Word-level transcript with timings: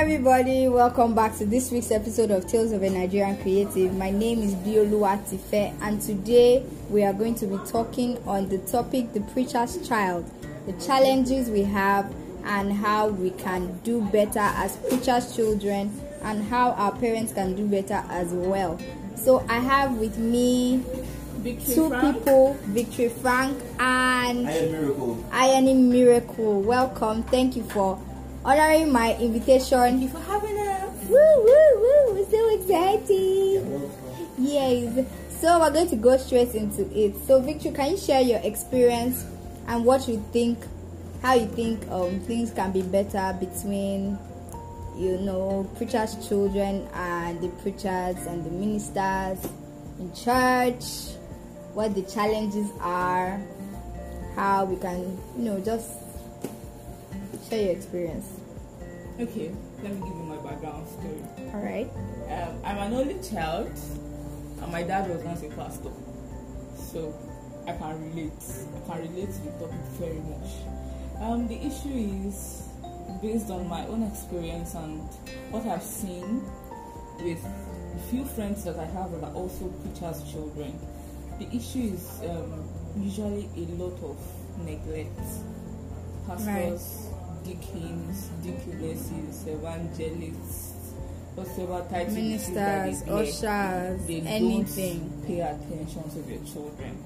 everybody, 0.00 0.66
welcome 0.66 1.14
back 1.14 1.36
to 1.36 1.44
this 1.44 1.70
week's 1.70 1.90
episode 1.90 2.30
of 2.30 2.46
Tales 2.46 2.72
of 2.72 2.82
a 2.82 2.88
Nigerian 2.88 3.36
Creative. 3.42 3.92
My 3.92 4.10
name 4.10 4.40
is 4.40 4.54
Biolua 4.54 5.18
Tife, 5.28 5.74
and 5.82 6.00
today 6.00 6.64
we 6.88 7.04
are 7.04 7.12
going 7.12 7.34
to 7.34 7.46
be 7.46 7.58
talking 7.66 8.16
on 8.26 8.48
the 8.48 8.56
topic 8.60 9.12
The 9.12 9.20
Preacher's 9.20 9.86
Child, 9.86 10.24
the 10.64 10.72
challenges 10.82 11.50
we 11.50 11.64
have, 11.64 12.10
and 12.44 12.72
how 12.72 13.08
we 13.08 13.28
can 13.32 13.78
do 13.80 14.00
better 14.00 14.38
as 14.38 14.78
preacher's 14.88 15.36
children, 15.36 15.92
and 16.22 16.44
how 16.44 16.70
our 16.70 16.92
parents 16.92 17.34
can 17.34 17.54
do 17.54 17.66
better 17.66 18.02
as 18.08 18.28
well. 18.32 18.80
So, 19.16 19.44
I 19.50 19.58
have 19.58 19.98
with 19.98 20.16
me 20.16 20.82
Victory 21.40 21.74
two 21.74 21.88
Frank. 21.90 22.16
people 22.16 22.54
Victory 22.64 23.08
Frank 23.10 23.58
and 23.78 24.48
I 24.48 24.52
am 24.52 24.72
miracle. 24.72 25.24
Ironing 25.30 25.90
Miracle. 25.90 26.62
Welcome, 26.62 27.22
thank 27.24 27.54
you 27.54 27.64
for 27.64 27.98
honoring 28.44 28.92
my 28.92 29.16
invitation. 29.16 29.78
Thank 29.78 30.02
you 30.02 30.08
for 30.08 30.20
having 30.20 30.58
us. 30.58 31.08
Woo, 31.08 31.16
woo, 31.16 31.80
woo! 31.80 32.14
We're 32.14 32.30
so 32.30 32.48
exciting. 32.58 33.90
Yes. 34.38 35.06
So 35.40 35.58
we're 35.58 35.70
going 35.70 35.88
to 35.88 35.96
go 35.96 36.16
straight 36.16 36.54
into 36.54 36.82
it. 36.96 37.14
So, 37.26 37.40
Victor, 37.40 37.72
can 37.72 37.92
you 37.92 37.96
share 37.96 38.20
your 38.20 38.40
experience 38.42 39.24
and 39.66 39.84
what 39.84 40.06
you 40.08 40.22
think, 40.32 40.58
how 41.22 41.34
you 41.34 41.46
think 41.46 41.88
um, 41.90 42.20
things 42.20 42.50
can 42.52 42.72
be 42.72 42.82
better 42.82 43.36
between, 43.40 44.18
you 44.96 45.18
know, 45.18 45.70
preachers' 45.76 46.16
children 46.28 46.86
and 46.94 47.40
the 47.40 47.48
preachers 47.62 48.26
and 48.26 48.44
the 48.44 48.50
ministers 48.50 49.50
in 49.98 50.12
church, 50.14 51.14
what 51.72 51.94
the 51.94 52.02
challenges 52.02 52.70
are, 52.80 53.40
how 54.34 54.64
we 54.64 54.76
can, 54.76 55.18
you 55.36 55.44
know, 55.44 55.60
just 55.60 55.99
share 57.50 57.62
your 57.62 57.72
experience. 57.72 58.40
Okay, 59.18 59.50
let 59.82 59.92
me 59.92 59.98
give 60.00 60.16
you 60.16 60.22
my 60.22 60.36
background 60.36 60.86
story. 60.88 61.22
All 61.52 61.60
right. 61.60 61.90
Um, 62.30 62.60
I'm 62.64 62.78
an 62.78 62.94
only 62.94 63.18
child, 63.28 63.72
and 64.62 64.72
my 64.72 64.82
dad 64.84 65.10
was 65.10 65.20
once 65.22 65.42
a 65.42 65.48
pastor, 65.48 65.90
so 66.76 67.12
I 67.66 67.72
can 67.72 68.14
relate. 68.14 68.32
I 68.86 68.92
can 68.92 69.12
relate 69.12 69.32
to 69.32 69.40
the 69.42 69.50
topic 69.58 69.80
very 69.98 70.20
much. 70.20 70.50
Um, 71.20 71.48
the 71.48 71.56
issue 71.56 72.28
is 72.28 72.68
based 73.20 73.50
on 73.50 73.68
my 73.68 73.84
own 73.86 74.04
experience 74.04 74.74
and 74.74 75.02
what 75.50 75.66
I've 75.66 75.82
seen 75.82 76.42
with 77.18 77.44
a 77.44 78.10
few 78.10 78.24
friends 78.24 78.64
that 78.64 78.78
I 78.78 78.86
have 78.86 79.10
that 79.10 79.24
are 79.24 79.34
also 79.34 79.66
preachers' 79.82 80.22
children. 80.30 80.78
The 81.38 81.48
issue 81.54 81.92
is 81.94 82.20
um, 82.30 82.66
usually 82.96 83.48
a 83.56 83.66
lot 83.74 83.98
of 84.02 84.16
neglect. 84.64 85.20
Pastors, 86.26 87.08
deacons, 87.44 88.28
deaconesses, 88.42 89.46
evangelists, 89.46 90.92
whatever 91.34 91.86
title 91.88 92.16
it 92.16 92.22
is 92.24 92.50
that 92.52 92.86
Ministers, 92.86 93.02
they 93.04 93.12
ushers, 93.12 94.06
they 94.06 94.20
anything. 94.22 94.98
don't 95.08 95.26
pay 95.26 95.40
attention 95.40 96.10
to 96.10 96.18
their 96.22 96.38
children. 96.44 97.04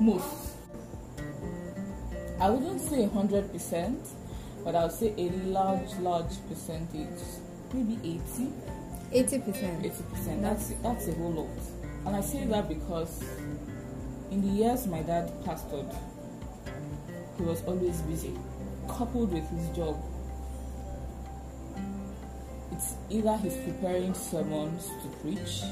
Most. 0.00 0.56
I 2.40 2.50
wouldn't 2.50 2.80
say 2.80 3.06
hundred 3.08 3.52
percent, 3.52 4.00
but 4.64 4.74
I 4.74 4.84
would 4.84 4.92
say 4.92 5.14
a 5.16 5.30
large, 5.46 5.92
large 6.00 6.32
percentage, 6.48 7.20
maybe 7.72 7.98
80, 8.02 8.48
Eighty 9.12 9.38
percent. 9.40 9.84
80 9.84 10.02
percent. 10.10 10.42
That's 10.42 10.68
that's 10.82 11.08
a 11.08 11.12
whole 11.12 11.32
lot. 11.32 11.48
And 12.06 12.16
I 12.16 12.20
say 12.20 12.44
that 12.46 12.68
because 12.68 13.22
in 14.30 14.40
the 14.40 14.48
years 14.48 14.86
my 14.86 15.02
dad 15.02 15.30
pastored, 15.44 15.94
he 17.36 17.42
was 17.44 17.62
always 17.64 18.00
busy, 18.02 18.34
coupled 18.96 19.32
with 19.32 19.48
his 19.50 19.68
job. 19.76 19.96
It's 22.72 22.94
either 23.10 23.36
he's 23.36 23.56
preparing 23.56 24.14
sermons 24.14 24.88
to 25.02 25.08
preach, 25.20 25.62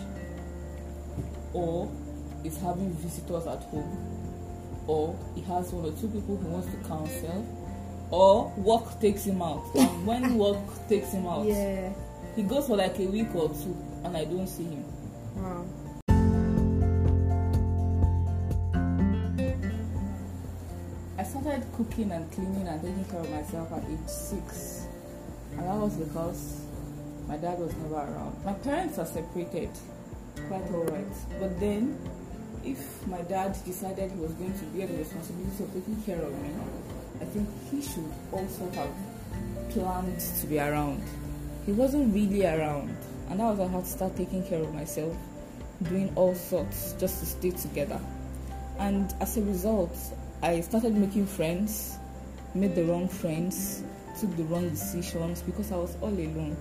or 1.52 1.90
he's 2.42 2.56
having 2.58 2.92
visitors 2.92 3.46
at 3.46 3.62
home, 3.64 4.84
or 4.86 5.16
he 5.34 5.40
has 5.42 5.72
one 5.72 5.86
or 5.86 5.96
two 5.98 6.08
people 6.08 6.36
who 6.36 6.48
wants 6.48 6.68
to 6.68 6.76
counsel, 6.88 7.46
or 8.10 8.52
work 8.58 9.00
takes 9.00 9.24
him 9.24 9.40
out. 9.42 9.64
And 9.74 10.06
when 10.06 10.36
work 10.36 10.58
takes 10.88 11.12
him 11.12 11.26
out, 11.26 11.46
Yeah. 11.46 11.90
he 12.36 12.42
goes 12.42 12.66
for 12.66 12.76
like 12.76 12.98
a 12.98 13.06
week 13.06 13.34
or 13.34 13.48
two, 13.48 13.76
and 14.04 14.16
I 14.16 14.24
don't 14.24 14.46
see 14.46 14.64
him. 14.64 14.84
Wow. 15.36 15.64
Cooking 21.80 22.12
and 22.12 22.30
cleaning 22.32 22.68
and 22.68 22.82
taking 22.82 23.04
care 23.06 23.20
of 23.20 23.30
myself 23.30 23.72
at 23.72 23.82
age 23.90 24.06
six. 24.06 24.86
And 25.52 25.60
that 25.60 25.76
was 25.76 25.94
because 25.94 26.60
my 27.26 27.38
dad 27.38 27.58
was 27.58 27.74
never 27.76 27.94
around. 27.94 28.44
My 28.44 28.52
parents 28.52 28.98
are 28.98 29.06
separated, 29.06 29.70
quite 30.48 30.62
alright. 30.72 31.06
But 31.38 31.58
then, 31.58 31.98
if 32.64 33.06
my 33.06 33.22
dad 33.22 33.56
decided 33.64 34.10
he 34.12 34.18
was 34.18 34.32
going 34.32 34.52
to 34.52 34.64
bear 34.66 34.88
the 34.88 34.98
responsibility 34.98 35.64
of 35.64 35.72
taking 35.72 36.02
care 36.02 36.20
of 36.20 36.42
me, 36.42 36.50
I 37.18 37.24
think 37.24 37.48
he 37.70 37.80
should 37.80 38.12
also 38.30 38.70
have 38.72 38.90
planned 39.70 40.20
to 40.20 40.46
be 40.46 40.58
around. 40.58 41.02
He 41.64 41.72
wasn't 41.72 42.14
really 42.14 42.44
around, 42.44 42.94
and 43.30 43.40
that 43.40 43.44
was 43.44 43.60
I 43.60 43.68
had 43.68 43.84
to 43.84 43.90
start 43.90 44.16
taking 44.16 44.44
care 44.46 44.60
of 44.60 44.74
myself, 44.74 45.16
doing 45.84 46.12
all 46.14 46.34
sorts 46.34 46.94
just 47.00 47.20
to 47.20 47.26
stay 47.26 47.52
together. 47.52 48.00
And 48.78 49.14
as 49.20 49.38
a 49.38 49.42
result, 49.42 49.96
I 50.42 50.60
started 50.62 50.94
making 50.94 51.26
friends, 51.26 51.98
made 52.54 52.74
the 52.74 52.84
wrong 52.84 53.08
friends, 53.08 53.82
took 54.18 54.34
the 54.36 54.44
wrong 54.44 54.70
decisions 54.70 55.42
because 55.42 55.70
I 55.70 55.76
was 55.76 55.96
all 56.00 56.08
alone. 56.08 56.56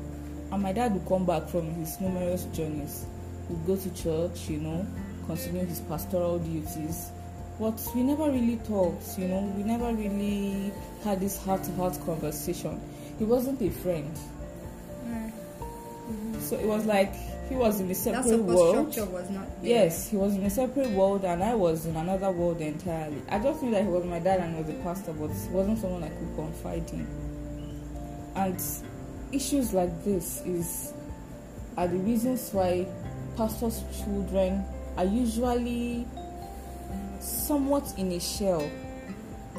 And 0.52 0.62
my 0.62 0.74
dad 0.74 0.94
would 0.94 1.08
come 1.08 1.26
back 1.26 1.48
from 1.48 1.74
his 1.76 2.00
numerous 2.02 2.44
journeys. 2.54 3.06
We'd 3.50 3.66
go 3.66 3.78
to 3.78 3.94
church, 3.94 4.50
you 4.50 4.58
know, 4.58 4.86
continue 5.28 5.66
his 5.66 5.80
pastoral 5.82 6.40
duties. 6.40 7.12
But 7.58 7.82
we 7.96 8.04
never 8.04 8.30
really 8.30 8.58
talked, 8.68 9.18
you 9.18 9.28
know, 9.28 9.42
we 9.56 9.64
never 9.64 9.94
really 9.94 10.74
had 11.04 11.22
this 11.22 11.38
heart 11.38 11.64
to 11.64 11.72
heart 11.74 11.98
conversation. 12.06 12.82
He 13.18 13.24
wasn't 13.26 13.62
a 13.62 13.70
friend. 13.70 14.14
Mm. 15.06 15.32
So 16.42 16.58
it 16.58 16.66
was 16.66 16.86
like 16.86 17.14
he 17.50 17.56
was 17.56 17.80
in 17.82 17.90
a 17.90 17.96
separate 17.96 18.44
world. 18.44 18.94
structure 18.94 19.12
was 19.12 19.30
not 19.30 19.62
there. 19.62 19.72
Yes, 19.72 20.10
he 20.10 20.18
was 20.18 20.36
in 20.36 20.44
a 20.44 20.50
separate 20.50 20.92
world 20.92 21.26
and 21.26 21.44
I 21.44 21.56
was 21.56 21.86
in 21.86 21.96
another 21.96 22.32
world 22.32 22.62
entirely. 22.62 23.22
I 23.28 23.40
just 23.40 23.64
knew 23.64 23.72
that 23.72 23.84
he 23.84 23.90
was 23.90 24.06
my 24.06 24.20
dad 24.20 24.40
and 24.40 24.56
he 24.56 24.62
was 24.62 24.70
a 24.70 24.84
pastor, 24.84 25.14
but 25.14 25.30
he 25.32 25.50
wasn't 25.50 25.80
someone 25.80 26.04
I 26.04 26.10
could 26.10 26.36
confide 26.36 26.90
in. 26.92 27.08
And 28.36 28.62
issues 29.32 29.74
like 29.74 30.04
this 30.04 30.42
is 30.46 30.94
are 31.76 31.88
the 31.88 31.98
reasons 31.98 32.50
why 32.52 32.86
pastors' 33.36 33.84
children 34.04 34.64
are 34.98 35.06
usually 35.06 36.06
somewhat 37.20 37.94
in 37.98 38.12
a 38.12 38.20
shell 38.20 38.70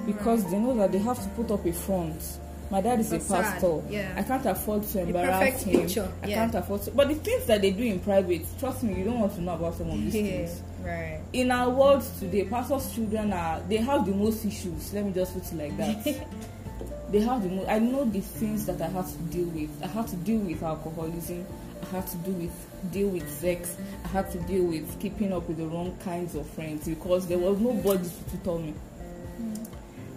because 0.07 0.49
they 0.51 0.59
know 0.59 0.75
that 0.77 0.93
they 0.93 0.99
have 0.99 1.23
to 1.23 1.29
put 1.31 1.51
up 1.51 1.65
a 1.67 1.73
front. 1.73 2.39
My 2.71 2.81
dad 2.81 3.01
is 3.01 3.13
a 3.13 3.19
pastor. 3.19 3.83
yeah. 3.91 4.15
I 4.17 4.23
can't 4.23 4.47
afford 4.47 4.85
to 4.89 5.01
embarrass 5.01 5.63
him. 5.65 5.81
picture, 5.81 6.09
I 6.23 6.27
yeah. 6.29 6.35
can't 6.37 6.55
afford 6.55 6.83
to. 6.83 6.91
But 6.93 7.09
the 7.09 7.15
things 7.17 7.47
that 7.47 7.61
they 7.63 7.73
do 7.73 7.83
in 7.83 7.99
private, 8.01 8.47
trust 8.61 8.83
me, 8.85 8.95
you 8.97 9.05
don't 9.05 9.19
want 9.19 9.35
to 9.35 9.41
know 9.41 9.55
about 9.55 9.75
some 9.75 9.91
of 9.91 9.97
these 10.01 10.15
Yeah. 10.15 10.23
things 10.23 10.63
Right. 10.85 11.21
in 11.35 11.51
our 11.51 11.69
world 11.69 12.03
today 12.19 12.45
pastors 12.47 12.95
children 12.95 13.35
are 13.35 13.61
they 13.69 13.77
have 13.77 14.07
the 14.07 14.13
most 14.15 14.47
issues 14.47 14.95
let 14.95 15.05
me 15.05 15.13
just 15.13 15.35
put 15.35 15.43
it 15.53 15.55
like 15.55 15.77
that 15.77 16.03
they 17.13 17.21
have 17.21 17.43
the 17.43 17.51
most 17.51 17.69
i 17.69 17.79
know 17.79 18.07
the 18.07 18.21
things 18.23 18.65
that 18.65 18.81
i 18.81 18.87
have 18.89 19.07
to 19.13 19.19
deal 19.25 19.45
with 19.49 19.69
i 19.85 19.87
have 19.89 20.09
to 20.09 20.17
deal 20.17 20.39
with 20.39 20.63
alcoholism 20.63 21.45
i 21.83 21.87
have 21.95 22.11
to 22.11 22.17
do 22.19 22.31
with 22.33 22.91
deal 22.93 23.09
with 23.09 23.29
sex 23.31 23.77
i 24.07 24.09
have 24.09 24.33
to 24.33 24.39
deal 24.45 24.65
with 24.65 24.99
keeping 25.01 25.35
up 25.35 25.47
with 25.49 25.59
the 25.59 25.67
wrong 25.67 25.95
kinds 26.03 26.35
of 26.35 26.47
friends 26.49 26.89
because 26.89 27.27
there 27.27 27.37
was 27.39 27.59
nobody 27.61 28.03
to 28.09 28.39
tutor 28.39 28.59
me 28.59 28.73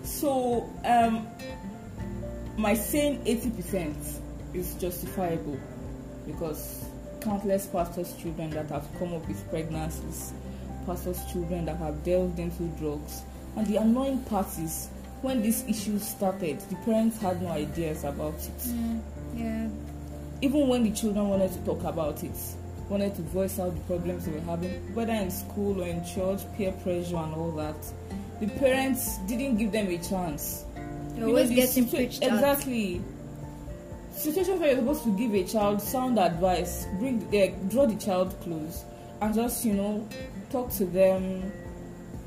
so 0.03 0.69
um 0.85 1.27
my 2.57 2.73
saying 2.73 3.23
80% 3.25 4.19
is 4.53 4.75
justifiable 4.75 5.59
because 6.25 6.85
countless 7.21 7.65
pastors' 7.67 8.13
children 8.21 8.49
that 8.51 8.67
have 8.67 8.87
come 8.99 9.13
up 9.13 9.27
with 9.27 9.49
pregnancies, 9.49 10.33
pastors' 10.85 11.23
children 11.31 11.65
that 11.65 11.77
have 11.77 12.03
delved 12.03 12.39
into 12.39 12.63
drugs. 12.79 13.23
And 13.55 13.65
the 13.67 13.77
annoying 13.77 14.19
part 14.23 14.47
is 14.59 14.89
when 15.21 15.41
this 15.41 15.63
issue 15.67 15.99
started, 15.99 16.59
the 16.69 16.75
parents 16.77 17.19
had 17.19 17.41
no 17.41 17.49
ideas 17.49 18.03
about 18.03 18.35
it. 18.35 18.57
Mm, 18.67 19.01
yeah. 19.35 19.67
Even 20.41 20.67
when 20.67 20.83
the 20.83 20.91
children 20.91 21.29
wanted 21.29 21.53
to 21.53 21.59
talk 21.59 21.83
about 21.85 22.23
it, 22.23 22.35
wanted 22.89 23.15
to 23.15 23.21
voice 23.21 23.57
out 23.59 23.73
the 23.73 23.81
problems 23.81 24.25
they 24.25 24.33
were 24.33 24.41
having, 24.41 24.71
whether 24.93 25.13
in 25.13 25.31
school 25.31 25.81
or 25.81 25.87
in 25.87 26.03
church, 26.03 26.41
peer 26.57 26.73
pressure 26.83 27.15
and 27.15 27.33
all 27.33 27.51
that, 27.51 27.75
the 28.41 28.47
parents 28.59 29.19
didn't 29.19 29.57
give 29.57 29.71
them 29.71 29.87
a 29.87 29.97
chance. 29.99 30.65
You're 31.15 31.27
You 31.27 31.33
know, 31.33 31.39
always 31.39 31.49
getting 31.49 31.87
preached 31.89 32.23
at. 32.23 32.33
Exactly. 32.33 33.01
Situations 34.13 34.59
where 34.59 34.69
you're 34.69 34.79
supposed 34.79 35.03
to 35.03 35.17
give 35.17 35.33
a 35.33 35.43
child 35.43 35.81
sound 35.81 36.19
advice, 36.19 36.85
bring 36.99 37.27
the, 37.29 37.53
draw 37.69 37.85
the 37.85 37.95
child 37.95 38.35
close, 38.41 38.83
and 39.21 39.33
just 39.33 39.65
you 39.65 39.73
know 39.73 40.07
talk 40.51 40.71
to 40.73 40.85
them 40.85 41.51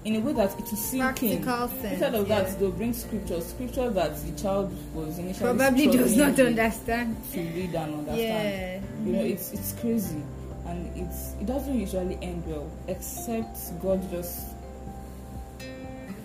in 0.07 0.17
a 0.17 0.21
way 0.21 0.33
that 0.33 0.53
it 0.59 0.65
will 0.65 0.77
sink 0.77 1.23
in. 1.23 1.43
Practical 1.43 1.69
sense. 1.69 1.85
Instead 1.85 2.15
of 2.15 2.29
yeah. 2.29 2.43
that, 2.43 2.59
they'll 2.61 2.71
bring 2.71 2.93
scriptures, 2.93 3.47
scripture 3.47 3.91
that 3.91 4.17
the 4.17 4.41
child 4.41 4.73
was 4.95 5.19
initially 5.19 5.57
probably 5.57 5.87
does 5.89 6.17
not 6.17 6.39
understand. 6.39 7.17
to 7.33 7.41
read 7.41 7.75
and 7.75 7.95
understand. 7.95 8.19
Yeah. 8.19 9.05
You 9.05 9.13
know, 9.13 9.19
mm-hmm. 9.19 9.33
it's 9.33 9.53
it's 9.53 9.73
crazy, 9.81 10.23
and 10.67 10.97
it's 10.97 11.35
it 11.41 11.47
doesn't 11.47 11.79
usually 11.79 12.19
end 12.23 12.45
well, 12.47 12.71
except 12.89 13.59
God 13.83 14.09
just 14.11 14.56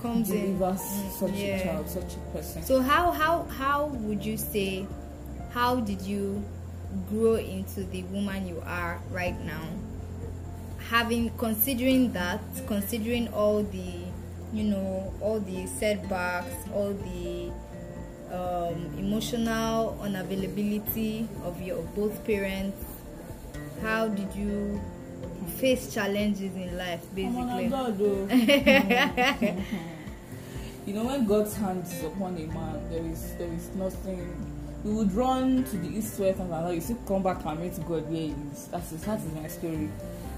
Comes 0.01 0.29
in. 0.29 0.57
delivers 0.57 0.81
Mm, 0.81 1.11
such 1.11 1.31
yeah. 1.33 1.45
a 1.45 1.63
child, 1.63 1.89
such 1.89 2.15
a 2.15 2.19
person. 2.33 2.63
So 2.63 2.81
how 2.81 3.11
how 3.11 3.43
how 3.43 3.85
would 3.85 4.25
you 4.25 4.37
say 4.37 4.87
how 5.51 5.75
did 5.79 6.01
you 6.01 6.43
grow 7.09 7.35
into 7.35 7.83
the 7.83 8.03
woman 8.03 8.47
you 8.47 8.61
are 8.65 8.99
right 9.11 9.39
now? 9.45 9.63
Having 10.89 11.31
considering 11.37 12.11
that, 12.13 12.41
considering 12.67 13.27
all 13.29 13.63
the 13.63 14.01
you 14.53 14.63
know, 14.65 15.13
all 15.21 15.39
the 15.39 15.65
setbacks, 15.67 16.53
all 16.73 16.93
the 16.93 17.51
um, 18.33 18.93
emotional 18.97 19.97
unavailability 20.01 21.27
of 21.43 21.61
your 21.61 21.79
of 21.79 21.95
both 21.95 22.25
parents, 22.25 22.83
how 23.81 24.07
did 24.07 24.33
you 24.35 24.81
face 25.61 25.93
challenges 25.93 26.55
in 26.55 26.75
life 26.75 27.05
basically? 27.13 27.65
a 27.65 27.69
God, 27.69 27.99
you 30.87 30.93
know, 30.93 31.05
when 31.05 31.25
God's 31.27 31.55
hand 31.55 31.83
is 31.83 32.03
upon 32.03 32.35
a 32.35 32.47
man, 32.47 32.89
there 32.89 33.05
is 33.05 33.35
there 33.37 33.53
is 33.53 33.69
nothing. 33.75 34.47
We 34.83 34.93
would 34.93 35.13
run 35.13 35.63
to 35.65 35.77
the 35.77 35.95
east, 35.95 36.19
west, 36.19 36.39
and 36.39 36.49
south. 36.49 36.73
You 36.73 36.81
see, 36.81 36.95
come 37.07 37.21
back 37.21 37.45
and 37.45 37.59
meet 37.59 37.77
God 37.87 38.09
where 38.09 38.21
He 38.21 38.33
is. 38.51 38.67
That's 38.69 38.89
that 38.89 39.19
is 39.19 39.33
my 39.35 39.47
story. 39.47 39.89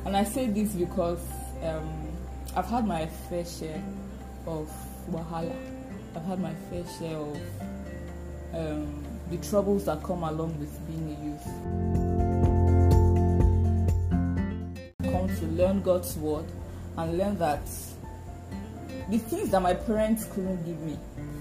And 0.05 0.17
I 0.17 0.25
say 0.25 0.47
this 0.47 0.73
because 0.73 1.25
um, 1.63 2.11
I've 2.55 2.65
had 2.65 2.85
my 2.85 3.05
fair 3.29 3.45
share 3.45 3.81
of 4.45 4.69
wahala. 5.09 5.55
I've 6.15 6.25
had 6.25 6.39
my 6.41 6.53
fair 6.69 6.83
share 6.99 7.17
of 7.17 7.39
um, 8.53 9.05
the 9.31 9.37
troubles 9.37 9.85
that 9.85 10.03
come 10.03 10.23
along 10.23 10.59
with 10.59 10.77
being 10.87 11.15
a 11.15 11.25
youth. 11.25 12.02
Learn 15.55 15.81
God's 15.81 16.15
word 16.17 16.45
and 16.97 17.17
learn 17.17 17.37
that 17.39 17.65
the 19.09 19.17
things 19.17 19.49
that 19.49 19.61
my 19.61 19.73
parents 19.73 20.25
couldn't 20.25 20.65
give 20.65 20.79
me, 20.81 20.97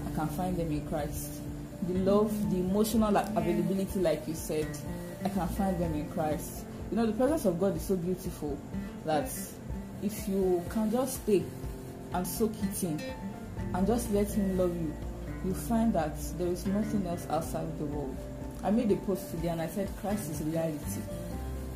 I 0.07 0.15
can 0.15 0.27
find 0.29 0.57
them 0.57 0.71
in 0.71 0.85
Christ. 0.87 1.41
The 1.87 1.93
love, 1.99 2.51
the 2.51 2.57
emotional 2.57 3.15
availability, 3.15 3.99
like 3.99 4.27
you 4.27 4.35
said, 4.35 4.67
I 5.23 5.29
can 5.29 5.47
find 5.49 5.79
them 5.79 5.93
in 5.93 6.09
Christ. 6.11 6.65
You 6.91 6.97
know, 6.97 7.05
the 7.05 7.13
presence 7.13 7.45
of 7.45 7.59
God 7.59 7.75
is 7.75 7.83
so 7.83 7.95
beautiful 7.95 8.57
that 9.05 9.29
if 10.01 10.27
you 10.27 10.63
can 10.69 10.91
just 10.91 11.23
stay 11.23 11.43
and 12.13 12.27
soak 12.27 12.51
it 12.63 12.83
in 12.83 13.01
and 13.73 13.87
just 13.87 14.11
let 14.11 14.29
Him 14.31 14.57
love 14.57 14.75
you, 14.75 14.93
you 15.45 15.53
find 15.53 15.93
that 15.93 16.15
there 16.37 16.47
is 16.47 16.65
nothing 16.65 17.05
else 17.07 17.25
outside 17.29 17.67
the 17.79 17.85
world. 17.85 18.15
I 18.63 18.71
made 18.71 18.91
a 18.91 18.95
post 18.97 19.31
today 19.31 19.49
and 19.49 19.61
I 19.61 19.67
said, 19.67 19.89
Christ 19.99 20.31
is 20.31 20.41
reality. 20.41 21.01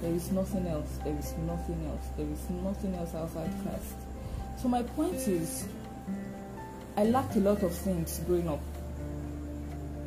There 0.01 0.13
is 0.13 0.31
nothing 0.31 0.67
else. 0.67 0.99
There 1.03 1.17
is 1.17 1.33
nothing 1.45 1.85
else. 1.87 2.07
There 2.15 2.27
is 2.27 2.49
nothing 2.63 2.95
else 2.95 3.15
outside 3.15 3.51
Christ. 3.63 3.95
So 4.61 4.67
my 4.67 4.83
point 4.83 5.15
is, 5.27 5.65
I 6.95 7.05
lacked 7.05 7.35
a 7.35 7.39
lot 7.39 7.63
of 7.63 7.73
things 7.73 8.19
growing 8.25 8.47
up. 8.47 8.61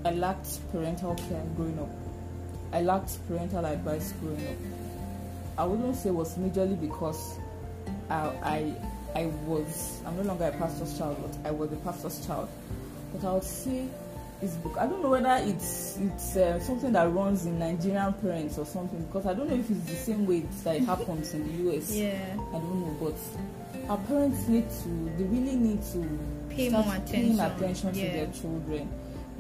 I 0.05 0.11
lacked 0.13 0.59
parental 0.73 1.15
care 1.15 1.43
growing 1.57 1.79
up. 1.79 1.91
I 2.73 2.83
lacked 2.83 3.19
parental 3.29 3.65
advice 3.65 4.13
growing 4.21 4.47
up. 4.47 4.57
I 5.59 5.65
wouldn't 5.65 5.97
say 5.97 6.09
it 6.09 6.13
was 6.13 6.37
majorly 6.37 6.81
because 6.81 7.39
I, 8.09 8.27
I 8.43 8.75
I 9.15 9.27
was 9.47 10.01
I'm 10.07 10.17
no 10.17 10.23
longer 10.23 10.45
a 10.45 10.53
pastor's 10.53 10.97
child, 10.97 11.17
but 11.21 11.49
I 11.49 11.51
was 11.51 11.73
a 11.73 11.77
pastor's 11.77 12.25
child. 12.27 12.49
But 13.13 13.29
I 13.29 13.33
would 13.35 13.45
say 13.45 13.89
it's 14.43 14.55
bec- 14.57 14.79
I 14.79 14.87
don't 14.87 15.03
know 15.03 15.11
whether 15.11 15.37
it's 15.43 15.99
it's 15.99 16.37
uh, 16.37 16.59
something 16.61 16.93
that 16.93 17.13
runs 17.13 17.47
in 17.47 17.59
Nigerian 17.59 18.13
parents 18.15 18.59
or 18.59 18.65
something 18.65 19.03
because 19.05 19.27
I 19.27 19.35
don't 19.35 19.49
know 19.49 19.57
if 19.57 19.71
it's 19.71 19.85
the 19.85 19.97
same 19.97 20.27
way 20.27 20.39
it's, 20.39 20.63
that 20.63 20.77
it 20.77 20.85
happens 20.85 21.35
in 21.35 21.47
the 21.47 21.71
US. 21.71 21.93
Yeah. 21.95 22.19
I 22.49 22.53
don't 22.53 22.81
know, 22.81 22.97
but 23.01 23.91
our 23.91 23.99
parents 23.99 24.49
need 24.49 24.69
to 24.71 25.13
they 25.19 25.25
really 25.25 25.57
need 25.57 25.83
to 25.93 26.19
Pay 26.49 26.69
more 26.71 26.83
more 26.83 26.95
paying 27.07 27.39
attention, 27.39 27.41
attention 27.41 27.93
to 27.93 28.01
their 28.01 28.27
children. 28.33 28.89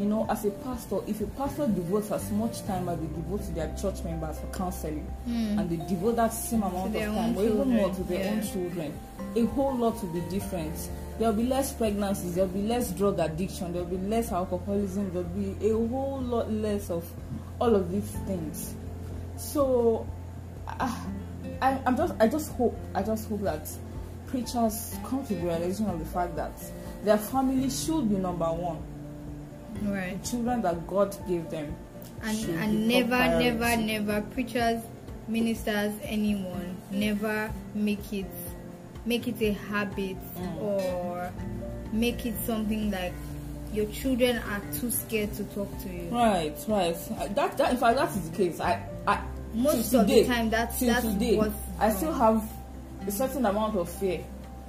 You 0.00 0.06
know, 0.06 0.26
as 0.31 0.47
a 0.47 0.50
pastor, 0.50 1.00
if 1.06 1.20
a 1.20 1.26
pastor 1.26 1.67
devotes 1.67 2.11
as 2.11 2.31
much 2.31 2.64
time 2.64 2.88
as 2.88 2.99
they 2.99 3.06
devote 3.08 3.43
to 3.44 3.50
their 3.52 3.76
church 3.79 4.02
members 4.02 4.38
for 4.41 4.47
counseling, 4.47 5.06
and 5.26 5.69
they 5.69 5.76
devote 5.76 6.17
that 6.17 6.32
same 6.32 6.62
amount 6.62 6.97
of 6.97 7.02
time, 7.02 7.37
or 7.37 7.44
even 7.44 7.69
more 7.69 7.94
to 7.94 8.02
their 8.05 8.32
own 8.32 8.43
children, 8.43 8.99
a 9.37 9.44
whole 9.44 9.76
lot 9.76 10.02
will 10.02 10.11
be 10.14 10.23
different. 10.31 10.75
There'll 11.19 11.35
be 11.35 11.43
less 11.43 11.75
pregnancies, 11.75 12.35
there'll 12.35 12.49
be 12.49 12.62
less 12.62 12.93
drug 12.93 13.19
addiction, 13.19 13.75
there'll 13.75 13.88
be 13.88 13.99
less 13.99 14.32
alcoholism, 14.32 15.12
there'll 15.12 15.29
be 15.29 15.55
a 15.69 15.73
whole 15.88 16.23
lot 16.23 16.50
less 16.50 16.88
of 16.88 17.05
all 17.61 17.75
of 17.75 17.93
these 17.93 18.11
things. 18.26 18.75
So, 19.37 20.08
I, 20.67 20.99
I, 21.61 21.79
I'm 21.85 21.94
just, 21.94 22.14
I 22.19 22.26
just 22.26 22.53
hope, 22.53 22.75
I 22.94 23.03
just 23.03 23.29
hope 23.29 23.43
that 23.43 23.69
preachers 24.29 24.96
come 25.05 25.26
to 25.26 25.35
the 25.35 25.43
realization 25.43 25.91
of 25.91 25.99
the 25.99 26.06
fact 26.06 26.37
that 26.37 26.53
their 27.05 27.19
family 27.19 27.69
should 27.69 28.08
be 28.08 28.17
number 28.17 28.46
one. 28.46 28.82
Right. 29.82 30.22
Children 30.25 30.62
that 30.62 30.87
God 30.87 31.17
gave 31.28 31.49
them. 31.50 31.75
and 32.22 32.38
and 32.61 32.88
be 32.88 33.00
top 33.00 33.11
never 33.11 33.38
never 33.40 33.76
never 33.82 34.20
preachers 34.32 34.82
ministers 35.28 35.93
anyone 36.02 36.76
never 36.90 37.50
make 37.75 38.12
it 38.12 38.26
make 39.06 39.26
it 39.28 39.40
a 39.40 39.52
habit 39.52 40.17
Mm. 40.37 40.61
or 40.62 41.32
make 41.93 42.26
it 42.26 42.34
something 42.44 42.90
like 42.90 43.14
your 43.72 43.87
children 43.87 44.37
are 44.50 44.61
too 44.78 44.90
scared 44.90 45.32
to 45.34 45.44
talk 45.44 45.69
to 45.82 45.88
you 45.88 46.08
Right, 46.11 46.55
right. 46.69 46.96
That, 47.37 47.56
that, 47.56 47.70
in 47.72 47.76
fact, 47.78 47.96
that 47.96 48.11
is 48.11 48.28
the 48.31 48.37
case. 48.37 48.61
I, 48.61 48.82
I, 49.06 49.22
Most 49.55 49.94
of 49.94 50.06
the 50.08 50.25
time, 50.26 50.50
that's- 50.50 50.81
that's 50.81 51.06
today, 51.06 51.37
what's 51.38 51.55
I 51.78 51.90
still 51.90 52.12
have 52.12 52.43
a 53.06 53.11
certain 53.12 53.46
amount 53.46 53.76
of 53.76 53.88
fear 53.88 54.20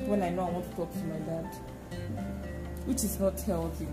when 0.05 0.21
I 0.23 0.29
know 0.29 0.43
I 0.47 0.51
want 0.51 0.69
to 0.69 0.75
talk 0.77 0.93
to 0.93 0.99
my 1.03 1.17
dad, 1.17 1.47
which 2.85 3.03
is 3.03 3.19
not 3.19 3.39
healthy. 3.41 3.87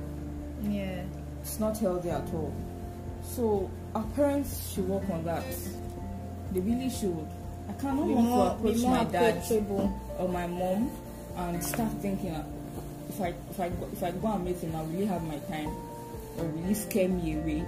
Yeah 0.62 1.02
It's 1.42 1.58
not 1.60 1.78
healthy 1.78 2.10
at 2.10 2.28
all. 2.34 2.52
So 3.22 3.70
our 3.94 4.04
parents 4.14 4.72
should 4.72 4.88
work 4.88 5.08
on 5.10 5.24
that. 5.24 5.44
They 6.52 6.60
really 6.60 6.90
should. 6.90 7.26
I 7.68 7.72
cannot 7.74 8.06
be 8.06 8.14
want 8.14 8.26
more 8.26 8.46
to 8.46 8.54
approach 8.54 8.82
my 8.82 9.04
dad 9.04 9.42
or 10.18 10.28
my 10.28 10.46
mom 10.46 10.90
and 11.36 11.62
start 11.62 11.92
thinking 12.00 12.34
uh, 12.34 12.44
if 13.08 13.20
I 13.20 13.34
if 13.50 13.60
I 13.60 13.68
go, 13.68 13.88
if 13.92 14.02
I 14.02 14.10
go 14.10 14.28
and 14.32 14.44
meet 14.44 14.56
him, 14.58 14.74
I 14.74 14.82
will 14.82 15.06
have 15.06 15.22
my 15.22 15.38
time, 15.48 15.68
or 16.36 16.44
will 16.44 16.64
he 16.66 16.74
scare 16.74 17.08
me 17.08 17.34
away, 17.36 17.64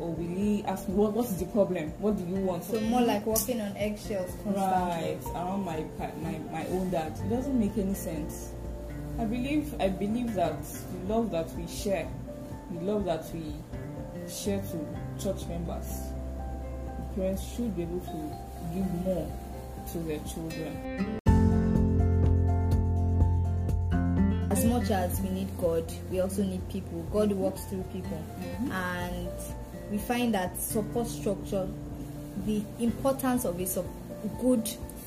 or 0.00 0.12
will 0.12 0.36
he 0.36 0.64
ask 0.64 0.88
me 0.88 0.94
what 0.94 1.12
what 1.12 1.26
is 1.26 1.38
the 1.38 1.46
problem? 1.46 1.90
What 2.00 2.16
do 2.16 2.24
you 2.24 2.36
want? 2.36 2.64
so 2.64 2.78
more 2.80 3.00
like 3.02 3.24
walking 3.26 3.60
on 3.60 3.76
eggshells 3.76 4.30
constantly 4.42 4.58
right 4.58 5.18
around 5.34 5.64
my 5.64 5.84
my 6.22 6.38
my 6.52 6.66
own 6.68 6.90
dad. 6.90 7.12
It 7.24 7.30
doesn't 7.30 7.58
make 7.58 7.76
any 7.78 7.94
sense. 7.94 8.50
I 9.18 9.24
believe 9.24 9.74
I 9.80 9.88
believe 9.88 10.34
that 10.34 10.56
the 10.62 11.14
love 11.14 11.30
that 11.30 11.50
we 11.54 11.66
share, 11.66 12.08
the 12.70 12.80
love 12.80 13.04
that 13.04 13.24
we 13.34 13.52
share 14.28 14.60
to 14.60 15.22
church 15.22 15.46
members, 15.46 16.00
parents 17.14 17.42
should 17.54 17.76
be 17.76 17.82
able 17.82 18.00
to 18.00 18.74
give 18.74 18.90
more 19.04 19.30
to 19.92 19.98
their 19.98 20.20
children. 20.20 21.20
as 24.50 24.64
much 24.66 24.90
as 24.90 25.20
we 25.20 25.30
need 25.30 25.48
God, 25.58 25.84
we 26.10 26.20
also 26.20 26.42
need 26.42 26.66
people. 26.68 27.02
God 27.12 27.32
works 27.32 27.64
through 27.64 27.82
people, 27.92 28.22
mm-hmm. 28.40 28.70
and 28.70 29.28
we 29.90 29.98
find 29.98 30.32
that 30.34 30.56
support 30.60 31.08
structure, 31.08 31.68
the 32.46 32.62
importance 32.78 33.44
of 33.44 33.58
a 33.60 33.66
sup- 33.66 33.84
good, 34.40 34.66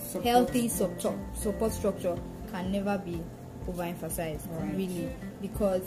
Support. 0.10 0.26
healthy 0.26 0.68
support 0.70 1.16
support 1.36 1.72
structure 1.72 2.18
can 2.52 2.72
never 2.72 2.98
be 2.98 3.22
overemphasized. 3.70 4.48
Right. 4.50 4.76
Really, 4.76 5.10
because 5.42 5.84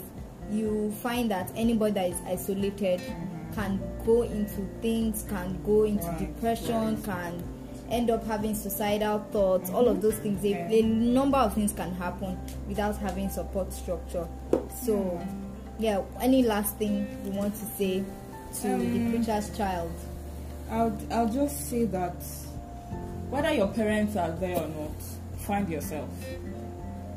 you 0.51 0.91
find 1.01 1.31
that 1.31 1.51
anybody 1.55 1.93
that 1.93 2.09
is 2.09 2.17
isolated 2.25 2.99
mm-hmm. 2.99 3.53
can 3.53 3.81
go 4.05 4.23
into 4.23 4.67
things, 4.81 5.25
can 5.29 5.61
go 5.63 5.83
into 5.83 6.05
Right, 6.05 6.19
depression, 6.19 6.95
right. 6.95 7.03
can 7.03 7.43
end 7.89 8.09
up 8.09 8.25
having 8.25 8.55
suicidal 8.55 9.19
thoughts, 9.31 9.69
all 9.69 9.87
of 9.87 9.97
mm-hmm. 9.97 10.01
those 10.01 10.15
things. 10.19 10.43
A, 10.45 10.79
a 10.79 10.81
number 10.81 11.37
of 11.37 11.53
things 11.53 11.73
can 11.73 11.93
happen 11.95 12.37
without 12.67 12.97
having 12.97 13.29
support 13.29 13.71
structure. 13.73 14.27
So, 14.83 14.93
mm-hmm. 14.95 15.83
yeah, 15.83 16.01
any 16.21 16.43
last 16.43 16.77
thing 16.77 17.07
you 17.25 17.31
want 17.31 17.53
to 17.55 17.65
say 17.77 18.03
to 18.61 18.67
the 18.67 18.73
Um, 18.73 19.11
preacher's 19.11 19.55
child? 19.57 19.91
I'll 20.69 20.97
I'll 21.11 21.29
just 21.29 21.69
say 21.69 21.83
that 21.85 22.15
whether 23.29 23.53
your 23.53 23.67
parents 23.67 24.15
are 24.15 24.31
there 24.31 24.55
or 24.57 24.67
not, 24.67 24.97
find 25.39 25.67
yourself. 25.69 26.09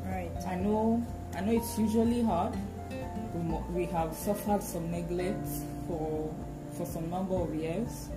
Right. 0.05 0.31
I 0.47 0.55
know 0.55 1.05
I 1.35 1.41
know 1.41 1.53
it's 1.53 1.77
usually 1.77 2.21
hard. 2.21 2.53
We, 3.35 3.81
we 3.81 3.85
have 3.91 4.13
suffered 4.15 4.63
some 4.63 4.89
neglect 4.91 5.45
for 5.87 6.33
for 6.77 6.85
some 6.85 7.09
number 7.09 7.35
of 7.35 7.53
years, 7.55 8.09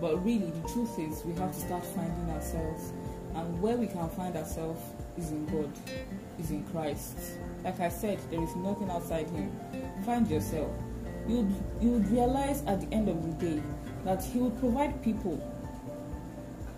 but 0.00 0.22
really 0.24 0.50
the 0.50 0.68
truth 0.68 0.98
is 0.98 1.22
we 1.24 1.34
have 1.34 1.52
to 1.52 1.60
start 1.60 1.84
finding 1.84 2.30
ourselves, 2.34 2.92
and 3.34 3.60
where 3.62 3.76
we 3.76 3.86
can 3.86 4.08
find 4.10 4.34
ourselves 4.36 4.80
is 5.18 5.30
in 5.30 5.44
God, 5.46 5.70
is 6.38 6.50
in 6.50 6.64
Christ. 6.72 7.16
Like 7.64 7.80
I 7.80 7.88
said, 7.88 8.18
there 8.30 8.42
is 8.42 8.54
nothing 8.56 8.90
outside 8.90 9.28
Him. 9.30 9.50
Find 10.06 10.26
yourself. 10.28 10.70
You 11.26 11.46
you 11.80 11.90
would 11.90 12.10
realize 12.10 12.62
at 12.66 12.80
the 12.80 12.94
end 12.94 13.08
of 13.08 13.22
the 13.26 13.46
day 13.46 13.62
that 14.04 14.22
He 14.24 14.38
will 14.38 14.52
provide 14.52 15.02
people 15.02 15.38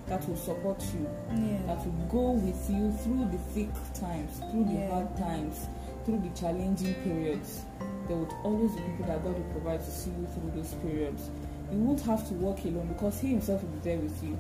that 0.09 0.26
will 0.28 0.37
support 0.37 0.82
you, 0.94 1.06
Yeah. 1.30 1.59
that 1.68 1.87
will 1.87 2.06
go 2.11 2.30
with 2.32 2.68
you 2.70 2.90
through 3.02 3.26
the 3.30 3.38
thick 3.54 3.70
times, 3.94 4.40
through 4.50 4.64
the 4.64 4.73
Yeah. 4.80 4.90
hard 4.90 5.16
times, 5.16 5.68
through 6.04 6.21
the 6.21 6.30
challenging 6.40 6.95
periods. 7.04 7.62
There 8.09 8.16
would 8.16 8.33
always 8.42 8.73
be 8.73 8.83
people 8.83 9.07
that 9.07 9.23
God 9.23 9.35
will 9.37 9.50
provide 9.52 9.85
to 9.85 9.90
see 9.90 10.11
you 10.11 10.26
through 10.35 10.52
those 10.57 10.75
periods. 10.75 11.30
You 11.73 11.78
won't 11.78 12.00
have 12.02 12.26
to 12.28 12.35
walk 12.35 12.64
alone 12.64 12.88
because 12.88 13.21
He 13.21 13.28
Himself 13.28 13.62
will 13.62 13.71
be 13.71 13.78
there 13.80 13.99
with 13.99 14.23
you. 14.23 14.37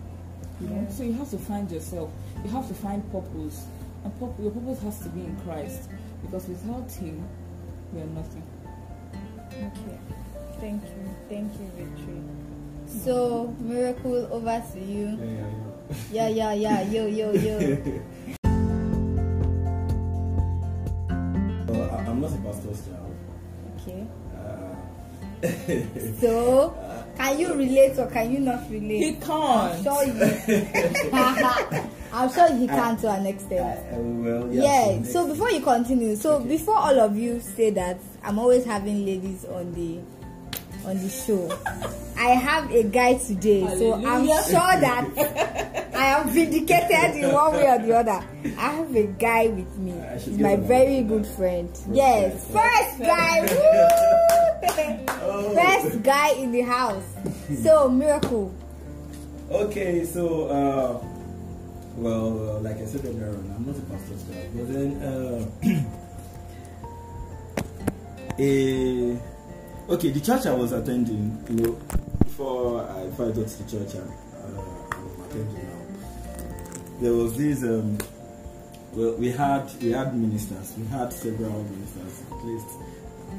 You 0.60 0.68
know, 0.68 0.86
so 0.90 1.02
you 1.04 1.12
have 1.14 1.30
to 1.30 1.38
find 1.38 1.70
yourself. 1.70 2.10
You 2.44 2.50
have 2.50 2.68
to 2.68 2.74
find 2.74 3.02
purpose, 3.12 3.66
and 4.04 4.12
purp- 4.18 4.38
your 4.40 4.50
purpose 4.50 4.82
has 4.82 4.98
to 5.00 5.08
be 5.10 5.20
in 5.20 5.36
Christ. 5.40 5.88
Because 6.22 6.46
without 6.48 6.90
Him, 6.92 7.26
we 7.92 8.00
are 8.02 8.06
nothing. 8.06 8.42
Okay. 9.52 9.98
Thank 10.60 10.82
you. 10.82 11.16
Thank 11.28 11.52
you, 11.54 11.70
Victory. 11.76 12.20
So, 13.04 13.54
Miracle, 13.60 14.28
over 14.32 14.62
to 14.72 14.80
you. 14.80 15.18
Yeah, 16.10 16.28
yeah, 16.28 16.28
Yeah, 16.28 16.52
yeah, 16.52 16.52
yeah. 16.52 16.82
Yo, 16.82 17.06
yo, 17.06 17.32
yo. 17.32 18.34
So, 26.20 26.74
can 27.16 27.38
you 27.38 27.54
relate 27.54 27.98
or 27.98 28.06
can 28.08 28.30
you 28.32 28.40
not 28.40 28.68
relate? 28.70 28.98
He 28.98 29.08
I'm 29.16 29.20
can't. 29.20 29.82
sure 29.84 30.04
you. 30.04 30.14
I'm 32.12 32.32
sure 32.32 32.52
he 32.56 32.66
can 32.78 32.96
to 32.98 33.10
an 33.10 33.26
extent. 33.26 33.78
uh, 33.92 33.96
well, 33.98 34.52
yeah. 34.52 34.90
Yeah. 34.96 35.02
So 35.04 35.26
before 35.26 35.50
you 35.50 35.60
continue, 35.60 36.16
so 36.16 36.34
Okay. 36.36 36.48
before 36.48 36.76
all 36.76 36.98
of 37.00 37.16
you 37.16 37.40
say 37.40 37.70
that 37.70 37.98
I'm 38.22 38.38
always 38.38 38.64
having 38.64 39.04
ladies 39.06 39.44
on 39.46 39.72
the 39.74 39.98
on 40.88 40.98
the 40.98 41.08
show, 41.10 41.48
I 42.18 42.30
have 42.30 42.70
a 42.72 42.82
guy 42.84 43.14
today, 43.14 43.66
so 43.78 43.94
I'm 43.94 44.26
sure 44.26 44.80
that 44.80 45.79
I 46.00 46.18
am 46.18 46.30
vindicated 46.30 47.14
in 47.16 47.30
one 47.30 47.52
way 47.52 47.68
or 47.68 47.78
the 47.78 47.94
other. 47.94 48.24
I 48.56 48.72
have 48.72 48.96
a 48.96 49.06
guy 49.06 49.48
with 49.48 49.76
me. 49.76 49.92
He's 50.18 50.38
my 50.38 50.56
very 50.56 51.02
good 51.02 51.26
friend. 51.26 51.68
Yes, 51.92 52.46
first 52.46 53.00
guy. 53.00 53.40
Woo! 53.42 54.00
Oh. 55.22 55.54
First 55.54 56.02
guy 56.02 56.30
in 56.30 56.52
the 56.52 56.62
house. 56.62 57.04
So 57.62 57.90
miracle. 57.90 58.54
Okay, 59.50 60.06
so 60.06 60.46
uh, 60.48 61.04
well, 61.96 62.56
uh, 62.56 62.60
like 62.60 62.78
I 62.78 62.86
said 62.86 63.04
earlier 63.04 63.28
on, 63.28 63.52
I'm 63.54 63.66
not 63.66 63.76
a 63.76 63.82
pastor's 63.82 64.22
guy, 64.22 64.48
but 64.54 64.72
then 64.72 65.02
uh, 65.04 65.44
a 68.38 69.18
okay, 69.92 70.10
the 70.10 70.20
church 70.20 70.46
I 70.46 70.54
was 70.54 70.72
attending, 70.72 71.44
you 71.50 71.56
know, 71.56 71.72
before 72.24 72.88
I, 72.88 73.04
before 73.04 73.26
I 73.26 73.32
got 73.32 73.48
to 73.48 73.62
the 73.62 73.70
church 73.70 73.94
I'm, 73.96 74.08
uh, 74.08 74.62
I'm 74.96 75.24
attending 75.28 75.62
now, 75.62 75.69
there 77.00 77.12
was 77.12 77.36
this. 77.36 77.62
Um, 77.62 77.98
well, 78.92 79.14
we 79.16 79.30
had 79.30 79.70
we 79.82 79.92
had 79.92 80.16
ministers, 80.16 80.74
we 80.76 80.86
had 80.86 81.12
several 81.12 81.62
ministers 81.64 82.22
at 82.30 82.44
least. 82.44 82.66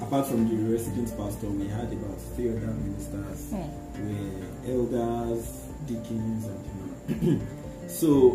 Apart 0.02 0.26
from 0.28 0.48
the 0.48 0.74
resident 0.74 1.16
pastor, 1.18 1.48
we 1.48 1.68
had 1.68 1.92
about 1.92 2.18
three 2.36 2.50
other 2.50 2.60
ministers 2.74 3.52
Hmm. 3.52 4.08
were 4.08 4.74
elders, 4.74 5.66
deacons, 5.86 6.46
and 6.46 7.22
you 7.22 7.32
know. 7.38 7.42
so 7.88 8.30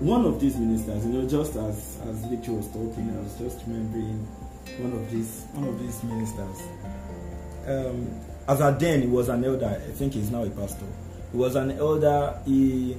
one 0.00 0.24
of 0.24 0.40
these 0.40 0.56
ministers, 0.56 1.04
you 1.04 1.12
know, 1.12 1.28
just 1.28 1.56
as 1.56 1.98
as 2.08 2.24
Victor 2.26 2.52
was 2.52 2.66
talking, 2.68 3.14
I 3.16 3.22
was 3.22 3.36
just 3.38 3.66
remembering 3.66 4.26
one 4.80 4.92
of 4.92 5.10
these 5.12 5.44
one 5.52 5.68
of 5.68 5.78
these 5.78 6.02
ministers. 6.04 6.62
Um, 7.68 8.08
as 8.48 8.60
at 8.62 8.80
then, 8.80 9.02
he 9.02 9.06
was 9.06 9.28
an 9.28 9.44
elder. 9.44 9.66
I 9.86 9.92
think 9.92 10.14
he's 10.14 10.30
now 10.30 10.42
a 10.42 10.50
pastor. 10.50 10.86
He 11.32 11.36
was 11.36 11.54
an 11.54 11.72
elder. 11.72 12.40
He 12.46 12.96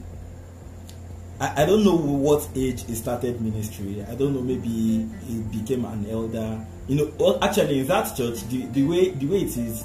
I, 1.42 1.64
I 1.64 1.66
don't 1.66 1.84
know 1.84 1.96
what 1.96 2.48
age 2.56 2.86
he 2.86 2.94
started 2.96 3.42
ministry. 3.42 4.06
I 4.08 4.14
don't 4.16 4.34
know. 4.36 4.42
Maybe 4.42 5.10
he 5.28 5.40
became 5.52 5.84
an 5.86 6.06
elder. 6.10 6.64
You 6.88 6.96
know, 6.98 7.12
well, 7.18 7.44
actually, 7.44 7.80
in 7.80 7.88
that 7.88 8.16
church, 8.16 8.44
the, 8.50 8.66
the 8.68 8.84
way 8.84 9.10
the 9.10 9.26
way 9.26 9.38
it 9.42 9.58
is, 9.58 9.84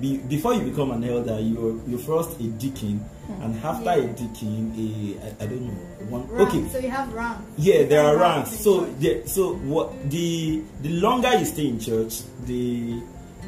be, 0.00 0.16
before 0.18 0.54
you 0.54 0.62
become 0.62 0.90
an 0.92 1.04
elder, 1.04 1.38
you're 1.38 1.78
you're 1.86 1.98
first 1.98 2.40
a 2.40 2.44
deacon, 2.44 3.04
and 3.42 3.56
after 3.64 3.84
Yeah. 3.96 4.04
a 4.04 4.06
deacon, 4.08 4.72
a 4.76 5.26
I, 5.26 5.44
I 5.44 5.46
don't 5.46 5.62
know 5.68 5.74
one. 6.08 6.26
Rank. 6.28 6.48
Okay, 6.54 6.68
So 6.68 6.78
you 6.78 6.90
have 6.90 7.12
rank. 7.12 7.38
yeah, 7.58 7.84
there 7.84 8.04
are 8.04 8.16
ranks. 8.16 8.50
So, 8.60 8.84
the, 9.00 9.22
so 9.26 9.54
what 9.56 9.92
the 10.10 10.62
the 10.82 10.90
longer 11.00 11.32
you 11.38 11.44
stay 11.44 11.66
in 11.68 11.78
church, 11.80 12.22
the 12.46 13.02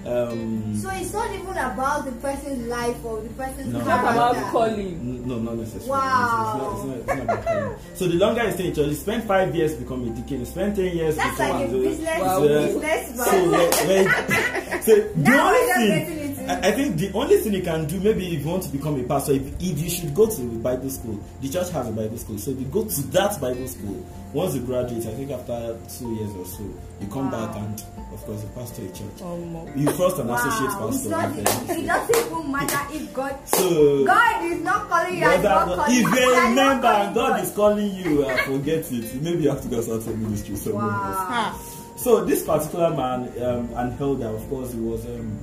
um 0.07 0.75
So 0.77 0.91
it's 0.91 1.13
not 1.13 1.31
even 1.35 1.51
about 1.57 2.05
the 2.05 2.13
person's 2.13 2.67
life 2.69 3.05
or 3.05 3.21
the 3.21 3.29
person's 3.31 3.73
No. 3.73 3.79
Talk 3.81 4.01
about 4.03 4.33
character. 4.35 4.51
calling. 4.53 5.29
No, 5.29 5.39
not 5.39 5.57
necessarily. 5.57 5.89
Wow. 5.91 6.75
It's, 6.75 6.85
it's, 6.85 6.85
not, 6.87 6.97
it's, 6.97 7.09
not, 7.09 7.17
it's 7.19 7.27
not 7.29 7.37
about 7.37 7.45
time. 7.45 7.77
So 7.95 8.07
the 8.09 8.15
longer 8.15 8.45
you 8.45 8.53
stay 8.53 8.67
in 8.69 8.75
church, 8.75 8.87
you 8.89 8.95
spend 8.95 9.25
five 9.25 9.55
years 9.55 9.75
become 9.75 10.07
a 10.07 10.11
deacon, 10.11 10.41
you 10.41 10.47
spend 10.47 10.77
ten 10.77 10.97
years 10.97 11.17
That's 11.17 11.37
become 11.37 11.59
like 11.59 11.69
a 11.69 11.73
business, 11.73 12.21
Wow. 12.21 12.41
business. 12.43 13.17
So, 13.19 13.51
when, 13.89 14.83
so 14.83 14.95
the 14.95 15.13
Now 15.17 15.49
only 15.49 15.61
we're 15.61 15.67
just 15.67 15.87
getting 15.89 16.18
I, 16.49 16.69
I 16.69 16.73
think 16.73 16.97
the 16.97 17.13
only 17.13 17.37
thing 17.39 17.53
you 17.53 17.63
can 17.63 17.87
do, 17.87 18.01
maybe 18.01 18.35
if 18.35 18.41
you 18.43 18.49
want 18.51 18.63
to 18.65 18.71
become 18.71 18.99
a 18.99 19.05
pastor, 19.05 19.33
if, 19.33 19.43
if 19.61 19.79
you 19.79 19.91
should 19.91 20.15
go 20.15 20.27
to 20.27 20.43
a 20.43 20.45
Bible 20.59 20.89
school. 20.91 21.21
The 21.43 21.49
church 21.51 21.71
has 21.71 21.89
a 21.89 21.93
Bible 21.93 22.17
school, 22.19 22.39
so 22.39 22.51
if 22.53 22.59
you 22.61 22.67
go 22.67 22.85
to 22.85 23.03
that 23.13 23.41
Bible 23.41 23.69
school, 23.69 24.07
once 24.33 24.55
you 24.55 24.61
graduate, 24.63 25.07
I 25.07 25.15
think 25.15 25.31
after 25.31 25.79
two 25.99 26.15
years 26.15 26.31
or 26.35 26.45
so, 26.47 26.63
you 27.01 27.07
come 27.13 27.31
Wow. 27.31 27.47
back 27.47 27.57
and, 27.57 27.83
of 28.13 28.25
course, 28.25 28.43
you 28.43 28.49
pastor 28.55 28.83
a 28.83 28.89
church. 28.89 29.23
Um, 29.23 29.69
You 29.77 29.91
first 29.93 30.19
an 30.19 30.31
associate 30.31 30.71
Wow, 30.81 30.89
it's 30.89 30.97
pastor. 30.97 31.09
not, 31.11 31.37
then- 31.37 31.79
it 31.79 31.87
doesn't 31.87 32.27
even 32.27 32.53
matter 32.53 32.95
if 32.97 33.15
God, 33.15 33.39
so 33.47 34.05
God 34.05 34.45
is 34.45 34.61
not 34.63 34.89
calling 34.89 35.15
you 35.15 35.21
Brother, 35.25 35.43
God 35.43 35.77
calling 35.77 35.93
if 35.97 36.03
you. 36.03 36.09
you 36.09 36.17
You 36.17 36.33
are 36.33 36.35
not 36.35 36.49
remember 36.51 36.83
calling 36.89 37.15
God 37.15 37.45
is 37.45 37.51
calling 37.53 37.95
you, 37.95 38.25
uh, 38.25 38.37
forget 38.45 38.93
it. 38.93 39.23
Maybe 39.23 39.43
you 39.45 39.51
have 39.51 39.63
to 39.63 39.69
go 39.69 39.79
outside 39.79 40.19
ministry 40.19 40.57
somewhere 40.57 40.85
else. 40.87 41.29
Wow. 41.29 41.61
So 41.97 42.25
this 42.25 42.45
particular 42.45 42.91
man, 42.91 43.29
um, 43.43 43.69
and 43.75 43.93
Helder, 43.99 44.29
of 44.29 44.49
course, 44.49 44.73
he 44.73 44.79
was 44.81 45.05
um, 45.07 45.37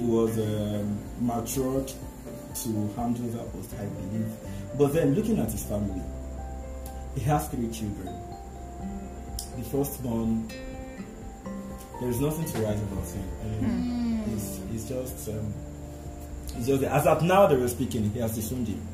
he 0.00 0.06
was 0.06 0.38
um, 0.38 0.98
matured 1.20 1.92
to 2.54 2.68
handle 2.96 3.28
that 3.28 3.52
post, 3.52 3.74
I 3.78 3.84
believe. 3.84 4.32
But 4.78 4.92
then 4.94 5.14
looking 5.14 5.38
at 5.38 5.50
his 5.52 5.64
family, 5.64 6.02
he 7.14 7.20
has 7.22 7.48
three 7.48 7.70
children. 7.70 8.14
The 9.56 9.64
firstborn, 9.64 10.48
there 12.00 12.08
is 12.08 12.20
nothing 12.20 12.46
to 12.46 12.58
write 12.60 12.78
about 12.78 13.08
him. 13.08 13.28
I 13.42 13.46
mean, 13.62 14.24
he's, 14.30 14.60
he's 14.70 14.88
just 14.88 15.28
um, 15.28 15.52
he's 16.56 16.66
just 16.66 16.82
as 16.82 17.06
at 17.06 17.22
now 17.22 17.46
they 17.46 17.56
were 17.56 17.68
speaking, 17.68 18.10
he 18.10 18.20
has 18.20 18.34
disowned 18.34 18.68
him. 18.68 18.86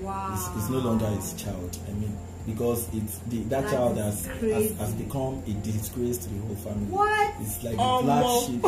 Wow. 0.00 0.30
It's, 0.32 0.56
it's 0.56 0.70
no 0.70 0.78
longer 0.78 1.06
his 1.06 1.32
child. 1.34 1.78
I 1.88 1.92
mean, 1.92 2.16
because 2.46 2.88
it's 2.94 3.18
the, 3.20 3.38
that 3.44 3.62
That 3.62 3.72
child 3.72 3.96
has, 3.96 4.26
has 4.26 4.78
has 4.78 4.92
become 4.94 5.42
a 5.46 5.52
disgrace 5.64 6.18
to 6.18 6.28
the 6.28 6.40
whole 6.46 6.56
family. 6.56 6.86
What? 6.86 7.34
It's 7.40 7.62
like 7.64 7.72
the 7.72 8.00
black 8.04 8.22
no. 8.22 8.40
sheep 8.46 8.62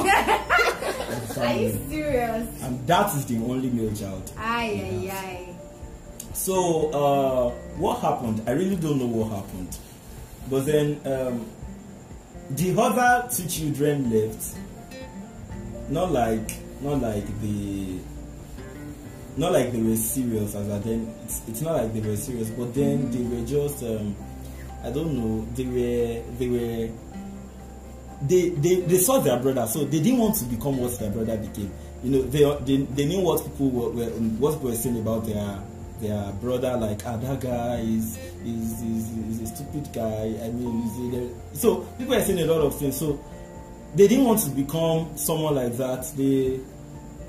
of 1.09 1.35
the 1.35 1.47
Are 1.47 1.55
you 1.55 1.81
serious? 1.89 2.63
And 2.63 2.87
that 2.87 3.15
is 3.15 3.27
the 3.27 3.37
only 3.37 3.71
male 3.71 3.95
child. 3.95 4.31
Ay, 4.37 4.81
ay, 4.85 5.11
ay. 5.13 5.57
So, 6.33 6.91
uh, 6.91 7.51
what 7.79 8.01
happened? 8.01 8.43
I 8.47 8.53
really 8.53 8.77
don't 8.77 8.99
know 8.99 9.07
what 9.07 9.31
happened. 9.31 9.79
But 10.51 10.67
then, 10.67 11.01
um, 11.05 11.47
the 12.51 12.81
other 12.81 13.29
two 13.29 13.47
children 13.49 14.11
left. 14.11 14.57
Not 15.89 16.13
like, 16.13 16.53
not 16.81 17.01
like 17.01 17.27
the, 17.41 17.99
not 19.37 19.53
like 19.53 19.73
they 19.73 19.81
were 19.81 19.97
serious 19.97 20.55
as 20.55 20.69
at 20.69 20.85
then. 20.85 21.15
It's, 21.25 21.43
it's 21.49 21.61
not 21.61 21.77
like 21.77 21.95
they 21.95 22.01
were 22.01 22.17
serious, 22.17 22.51
but 22.51 22.75
then 22.75 23.11
they 23.11 23.23
were 23.23 23.47
just, 23.47 23.83
um, 23.85 24.15
I 24.83 24.91
don't 24.91 25.15
know. 25.17 25.47
They 25.55 25.65
were, 25.65 26.23
they 26.39 26.49
were. 26.49 26.91
They, 28.23 28.51
they, 28.51 28.77
they 28.81 28.99
saw 28.99 29.21
their 29.21 29.39
brother, 29.39 29.67
so 29.67 29.85
they 29.85 30.01
didn't 30.01 30.19
want 30.19 30.37
to 30.37 30.45
become 30.47 30.79
what 30.79 30.99
their 30.99 31.11
brother 31.11 31.37
became. 31.37 31.71
You 32.03 32.11
know, 32.11 32.23
they, 32.23 32.43
they, 32.65 32.83
they 32.85 33.07
knew 33.07 33.21
what 33.21 33.43
people 33.45 33.71
were, 33.71 33.91
were 33.91 34.11
what 34.39 34.55
people 34.55 34.71
were 34.71 34.77
saying 34.77 34.99
about 34.99 35.27
their 35.27 35.61
their 36.01 36.31
brother 36.41 36.77
like 36.77 37.01
ah 37.07 37.17
that 37.17 37.41
guy 37.41 37.77
is 37.81 38.19
is 38.45 38.83
is, 38.83 39.41
is 39.41 39.51
a 39.51 39.55
stupid 39.55 39.93
guy. 39.93 40.37
I 40.45 40.51
mean 40.51 41.15
a, 41.15 41.57
so 41.57 41.81
people 41.99 42.15
are 42.15 42.21
saying 42.21 42.41
a 42.41 42.45
lot 42.45 42.61
of 42.61 42.79
things. 42.79 42.99
So 42.99 43.19
they 43.95 44.07
didn't 44.09 44.25
want 44.25 44.41
to 44.41 44.51
become 44.51 45.17
someone 45.17 45.55
like 45.55 45.77
that. 45.79 46.11
They 46.17 46.61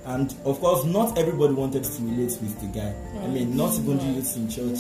and 0.06 0.34
of 0.46 0.60
course 0.60 0.86
not 0.86 1.18
everybody 1.18 1.54
wanted 1.54 1.84
to 1.84 2.02
relate 2.04 2.38
with 2.42 2.60
the 2.60 2.68
guy. 2.68 2.94
I 3.24 3.28
mean 3.28 3.56
not 3.56 3.74
even 3.80 4.16
youths 4.16 4.36
in 4.36 4.50
church 4.50 4.80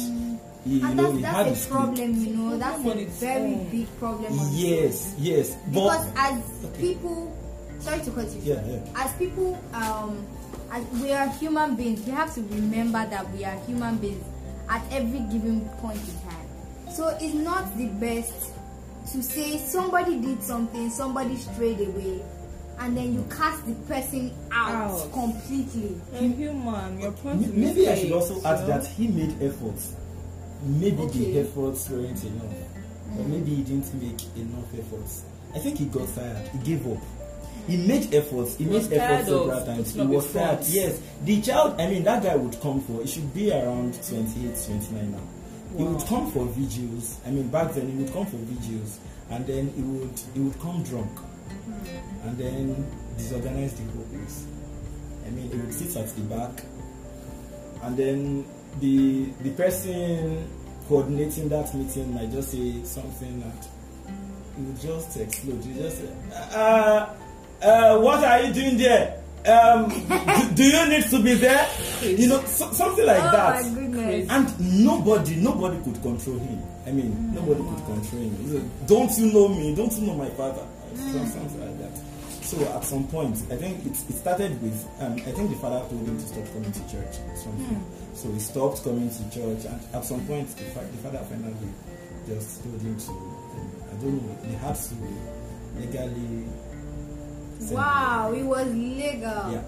he, 0.67 0.81
And 0.81 0.99
that's, 0.99 1.13
he 1.13 1.21
had 1.21 1.45
that's 1.45 1.49
his 1.49 1.65
a 1.67 1.69
problem, 1.69 2.13
you 2.25 2.33
know. 2.35 2.57
That's 2.57 2.79
a 2.85 3.05
very 3.05 3.53
own. 3.53 3.69
big 3.69 3.99
problem. 3.99 4.39
on 4.39 4.47
its 4.47 4.55
yes 4.55 5.15
yes 5.17 5.51
own. 5.53 5.59
but 5.73 5.73
Because 5.73 6.07
as 6.17 6.65
Okay. 6.65 6.81
people, 6.81 7.37
sorry 7.79 7.99
to 8.01 8.11
cut 8.11 8.27
you 8.33 8.41
Yeah, 8.43 8.65
yeah. 8.67 8.79
As 8.95 9.13
people, 9.15 9.57
um, 9.73 10.25
as 10.71 10.83
we 11.01 11.11
are 11.13 11.29
human 11.39 11.75
beings, 11.75 12.05
we 12.05 12.11
have 12.11 12.33
to 12.35 12.41
remember 12.41 13.05
that 13.09 13.31
we 13.33 13.45
are 13.45 13.55
human 13.65 13.97
beings 13.97 14.23
at 14.69 14.81
every 14.91 15.19
given 15.31 15.61
point 15.81 15.99
in 15.99 16.29
time. 16.29 16.93
So 16.93 17.07
it's 17.21 17.33
not 17.35 17.75
the 17.77 17.87
best 17.87 18.51
to 19.13 19.23
say 19.23 19.57
somebody 19.59 20.19
did 20.19 20.43
something, 20.43 20.89
somebody 20.89 21.37
strayed 21.37 21.79
away, 21.79 22.21
and 22.79 22.97
then 22.97 23.13
you 23.13 23.23
cast 23.29 23.65
the 23.65 23.73
person 23.87 24.33
out, 24.51 24.91
Out. 24.91 25.13
completely. 25.13 25.95
You're 26.13 26.31
human. 26.33 26.99
You're 26.99 27.11
prone 27.13 27.41
M- 27.43 27.51
Maybe 27.61 27.87
I 27.87 27.95
should 27.95 28.09
mistakes, 28.11 28.31
also 28.31 28.47
add 28.47 28.59
you 28.61 28.67
that 28.67 28.85
he 28.87 29.07
made 29.07 29.41
efforts. 29.41 29.93
Maybe 30.63 30.97
Okay. 31.03 31.31
the 31.33 31.39
efforts 31.41 31.89
weren't 31.89 32.23
enough. 32.23 32.53
Or 33.17 33.23
maybe 33.25 33.55
he 33.55 33.63
didn't 33.63 33.93
make 34.01 34.21
enough 34.35 34.73
efforts. 34.77 35.23
I 35.55 35.59
think 35.59 35.77
he 35.77 35.85
got 35.85 36.13
tired. 36.15 36.47
He 36.49 36.57
gave 36.59 36.85
up. 36.87 36.97
He 37.67 37.77
made 37.77 38.13
efforts. 38.13 38.55
He, 38.57 38.63
He 38.65 38.69
made 38.69 38.91
efforts 38.93 39.29
several 39.29 39.65
times. 39.65 39.93
He 39.93 40.01
was 40.01 40.33
tired. 40.33 40.59
Yes. 40.67 40.99
The 41.23 41.41
child, 41.41 41.79
I 41.79 41.87
mean, 41.89 42.03
that 42.03 42.23
guy 42.23 42.35
would 42.35 42.59
come 42.61 42.81
for, 42.81 43.01
it 43.01 43.09
should 43.09 43.33
be 43.33 43.51
around 43.51 43.93
28, 44.07 44.55
29 44.65 45.11
now. 45.11 45.19
He 45.77 45.83
would 45.83 46.05
come 46.07 46.31
for 46.31 46.45
vigils. 46.45 47.19
I 47.25 47.31
mean, 47.31 47.49
back 47.49 47.73
then 47.73 47.89
he 47.91 47.97
would 48.03 48.13
come 48.13 48.25
for 48.25 48.37
vigils. 48.37 48.99
And 49.29 49.45
then 49.45 49.71
he 49.75 49.81
would, 49.81 50.19
he 50.33 50.39
would 50.39 50.59
come 50.61 50.81
drunk. 50.83 51.11
And 52.23 52.37
then 52.37 52.85
disorganize 53.17 53.73
the 53.73 53.83
whole 53.91 54.03
place. 54.05 54.45
I 55.25 55.29
mean, 55.31 55.49
he 55.51 55.57
would 55.57 55.73
sit 55.73 55.95
at 55.97 56.07
the 56.15 56.21
back 56.21 56.63
and 57.83 57.97
then 57.97 58.45
the 58.79 59.25
the 59.41 59.51
person 59.51 60.47
coordinating 60.87 61.49
that 61.49 61.73
meeting 61.73 62.13
might 62.13 62.31
just 62.31 62.51
say 62.51 62.83
something 62.83 63.39
that 63.41 63.67
would 64.57 64.79
just 64.79 65.17
explode. 65.17 65.63
You 65.65 65.73
just 65.75 65.97
say, 65.99 66.09
uh, 66.55 67.09
uh, 67.61 67.99
what 67.99 68.23
are 68.23 68.41
you 68.43 68.53
doing 68.53 68.77
there? 68.77 69.21
Um, 69.45 69.87
do, 69.89 70.55
do 70.55 70.63
you 70.63 70.89
need 70.89 71.05
to 71.09 71.23
be 71.23 71.33
there? 71.35 71.69
You 72.01 72.27
know, 72.27 72.41
so, 72.45 72.69
something 72.71 73.05
like 73.05 73.21
oh 73.23 73.31
that. 73.31 73.63
my 73.63 73.69
goodness. 73.69 74.29
And 74.29 74.85
nobody, 74.85 75.35
nobody 75.35 75.77
could 75.83 76.01
control 76.01 76.37
him. 76.39 76.61
I 76.85 76.91
mean, 76.91 77.33
nobody 77.33 77.61
could 77.61 77.85
control 77.85 78.21
him. 78.23 78.35
He 78.37 78.47
said, 78.51 78.87
Don't 78.87 79.17
you 79.17 79.31
know 79.31 79.47
me? 79.47 79.73
Don't 79.75 79.93
you 79.93 80.07
know 80.07 80.15
my 80.15 80.29
father? 80.31 80.65
So- 80.95 81.25
Something 81.25 81.61
like 81.61 81.79
that. 81.79 82.01
So 82.47 82.63
at 82.63 82.83
some 82.85 83.05
point, 83.09 83.35
I 83.51 83.57
think 83.57 83.85
it, 83.85 83.91
it 83.91 84.15
started 84.15 84.61
with, 84.61 84.87
um, 85.01 85.13
I 85.13 85.31
think 85.35 85.49
the 85.49 85.57
father 85.57 85.79
told 85.89 86.07
him 86.07 86.17
to 86.17 86.25
stop 86.27 86.45
coming 86.53 86.71
to 86.71 86.79
church. 86.89 87.19
or 87.27 87.35
Something. 87.35 87.83
So 88.13 88.31
he 88.31 88.39
stopped 88.39 88.83
coming 88.85 89.09
to 89.09 89.23
church, 89.29 89.65
and 89.65 89.79
at 89.93 90.05
some 90.05 90.25
point, 90.25 90.47
the, 90.55 90.63
fa- 90.71 90.87
the 90.89 90.97
father 91.03 91.19
finally 91.29 91.69
just 92.25 92.63
told 92.63 92.79
him 92.81 92.95
to, 92.97 93.11
um, 93.11 93.71
I 93.91 93.93
don't 94.01 94.23
know, 94.23 94.37
they 94.43 94.55
had 94.55 94.75
to 94.75 94.95
legally. 95.75 96.47
send 97.59 97.69
him. 97.69 97.75
Wow, 97.75 98.31
it 98.33 98.43
was 98.43 98.67
legal. 98.73 99.51
Yeah. 99.51 99.63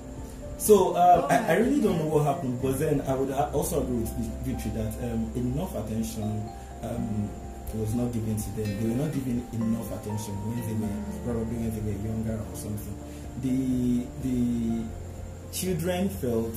So 0.58 0.94
uh, 0.94 1.22
Oh 1.24 1.28
I, 1.34 1.54
I 1.54 1.58
really 1.58 1.82
don't 1.82 1.98
know 2.00 2.06
what 2.16 2.24
happened, 2.26 2.62
but 2.62 2.80
then 2.80 3.02
I 3.02 3.14
would 3.16 3.32
also 3.32 3.82
agree 3.82 4.00
with 4.00 4.12
Vi- 4.18 4.52
Victory 4.52 4.72
that 4.76 4.94
um, 5.04 5.32
enough 5.36 5.76
attention 5.76 6.48
um, 6.84 7.30
was 7.76 7.94
not 7.94 8.12
given 8.12 8.36
to 8.38 8.50
them. 8.52 8.66
They 8.82 8.90
were 8.90 9.04
not 9.06 9.14
given 9.14 9.46
enough 9.54 9.92
attention 10.02 10.34
when 10.46 10.58
they 10.66 10.74
were 10.74 11.34
probably 11.34 11.58
when 11.58 11.72
they 11.76 11.92
were 11.92 12.00
younger 12.08 12.40
or 12.50 12.56
something. 12.56 12.96
The 13.42 14.06
the 14.24 14.84
children 15.52 16.10
felt 16.10 16.56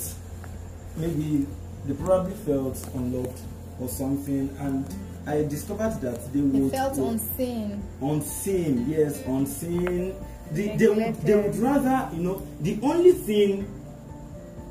maybe 0.96 1.46
they 1.86 1.94
probably 1.94 2.34
felt 2.34 2.78
unloved 2.94 3.40
or 3.80 3.88
something, 3.88 4.54
and 4.60 4.84
I 5.26 5.42
discovered 5.44 6.00
that 6.02 6.32
they 6.32 6.40
They 6.40 6.60
would 6.60 6.72
felt 6.72 6.98
unseen. 6.98 7.82
unseen 8.00 8.86
yes 8.88 9.22
unseen 9.26 10.14
they, 10.52 10.76
they, 10.76 10.88
would, 10.88 11.14
they 11.22 11.34
would 11.36 11.56
rather 11.56 12.10
you 12.14 12.22
know 12.22 12.42
the 12.60 12.78
only 12.82 13.12
thing 13.12 13.66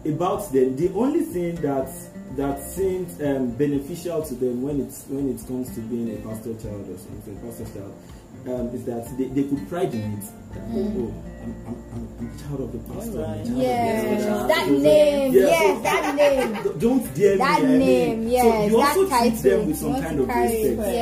about 0.05 0.51
them 0.51 0.75
the 0.75 0.89
only 0.93 1.21
thing 1.21 1.55
that 1.55 1.89
that 2.37 2.61
seems 2.63 3.19
um, 3.21 3.51
beneficial 3.51 4.21
to 4.23 4.35
them 4.35 4.61
when 4.61 4.79
it's 4.81 5.05
when 5.07 5.29
it 5.29 5.45
comes 5.47 5.73
to 5.75 5.81
being 5.81 6.09
a 6.15 6.17
pastor 6.27 6.53
child 6.55 6.87
or 6.89 6.97
something 6.97 7.37
pastor 7.41 7.65
child 7.73 7.93
um, 8.47 8.67
is 8.73 8.85
that 8.85 9.05
they, 9.17 9.25
they 9.25 9.43
could 9.43 9.67
pride 9.69 9.93
in 9.93 10.13
it 10.13 10.21
that, 10.53 10.63
oh, 10.71 10.79
oh 10.79 11.13
I'm, 11.43 11.55
I'm, 11.67 11.75
I'm, 11.93 12.07
I'm 12.19 12.35
a 12.35 12.39
child 12.41 12.61
of 12.61 12.71
the 12.71 12.79
pastor 12.93 13.11
the 13.43 13.51
Yes, 13.55 14.23
pastor. 14.23 14.47
that 14.47 14.65
So- 14.67 14.77
name. 14.77 15.33
Yeah, 15.33 15.41
yes, 15.41 15.77
so- 15.77 15.83
that 15.83 16.15
name. 16.15 16.53
don't 16.79 17.15
dare 17.15 17.37
That 17.37 17.61
me 17.61 17.65
I 17.65 17.69
mean, 17.69 17.79
name, 17.79 18.23
so 18.23 18.29
yes, 18.31 18.71
you 18.71 18.77
that 18.77 18.87
also 18.87 18.99
treat 19.01 19.09
title. 19.09 19.41
them 19.51 19.67
with 19.67 19.77
some 19.77 19.93
kind 20.01 20.19
of 20.19 20.27
carry 20.27 20.51
it, 20.51 20.77
respect 20.77 20.93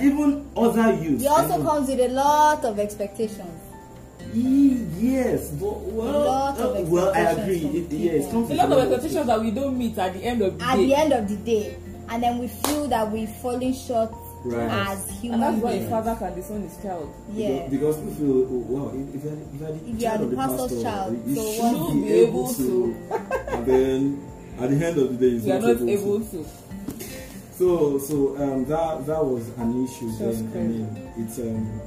yeah. 0.00 0.02
even 0.06 0.50
other 0.56 0.94
youths 1.02 1.24
It 1.24 1.28
also 1.28 1.62
comes 1.62 1.88
with 1.88 2.00
a 2.00 2.08
lot 2.08 2.64
of 2.64 2.78
expectations. 2.78 3.62
Ye- 4.36 4.84
Yes, 4.98 5.50
but 5.52 5.80
well, 5.80 6.28
uh, 6.28 6.82
well, 6.82 7.12
I 7.14 7.20
agree. 7.32 7.58
It, 7.90 8.30
comes 8.30 8.50
A 8.50 8.54
lot 8.54 8.66
of 8.72 8.78
of 8.78 8.78
expectations 8.92 9.26
that 9.26 9.40
we 9.40 9.50
don't 9.50 9.76
meet 9.78 9.96
at 9.98 10.12
the 10.14 10.22
end 10.24 10.42
of 10.42 10.58
the 10.58 10.64
At 10.64 10.76
day. 10.76 10.86
the 10.86 10.94
end 10.94 11.12
of 11.12 11.28
the 11.28 11.36
day, 11.36 11.76
and 12.10 12.22
then 12.22 12.38
we 12.38 12.48
feel 12.48 12.88
that 12.88 13.10
we're 13.10 13.26
falling 13.26 13.74
short 13.74 14.12
Right. 14.44 14.70
as 14.88 15.08
and 15.08 15.18
human 15.18 15.40
that's 15.40 15.56
why 15.62 15.72
beings. 15.72 15.90
father 15.90 16.14
can 16.16 16.34
disown 16.36 16.62
his 16.62 16.76
child. 16.82 17.12
Yeah. 17.34 17.66
Because, 17.68 17.96
because 17.96 17.98
we 17.98 18.14
feel, 18.14 18.36
oh, 18.46 18.64
wow, 18.68 18.92
if, 18.94 19.14
if, 19.16 19.24
if 19.24 19.60
you're 19.60 19.72
the 19.72 19.74
If 19.74 19.86
you 19.88 19.94
are 19.94 20.00
child 20.00 20.20
the 20.20 20.24
of 20.24 20.30
the 20.30 20.36
pastor's 20.36 20.60
pastor, 20.70 20.82
child, 20.82 21.22
you 21.26 21.34
so 21.34 21.86
should 21.88 21.94
be, 21.94 22.00
Be 22.02 22.12
able, 22.14 22.44
able 22.44 22.54
to. 22.54 22.96
and 23.48 23.66
then 23.66 24.28
at 24.60 24.70
the 24.70 24.86
end 24.86 24.98
of 24.98 25.18
the 25.18 25.30
day, 25.30 25.44
We 25.44 25.50
are 25.52 25.60
not, 25.60 25.80
not 25.80 25.88
able 25.88 26.20
to. 26.20 26.30
to. 26.30 26.46
So, 27.58 27.98
so 27.98 28.36
um, 28.36 28.64
that 28.66 29.06
that 29.06 29.24
was 29.24 29.48
an 29.56 29.84
issue. 29.84 30.10
That's 30.18 30.42
then 30.42 30.52
I 30.52 30.58
mean, 30.60 31.12
it's 31.26 31.38
um, 31.38 31.80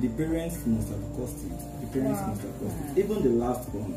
the 0.00 0.08
parents 0.10 0.64
must 0.66 0.88
have 0.88 1.04
caused 1.16 1.40
it. 1.46 1.58
The 1.80 1.86
parents 1.92 2.20
Wow. 2.20 2.28
must 2.28 2.42
have 2.42 2.54
caused 2.60 2.76
it. 2.96 3.04
Even 3.04 3.22
the 3.22 3.34
last 3.44 3.68
one, 3.74 3.96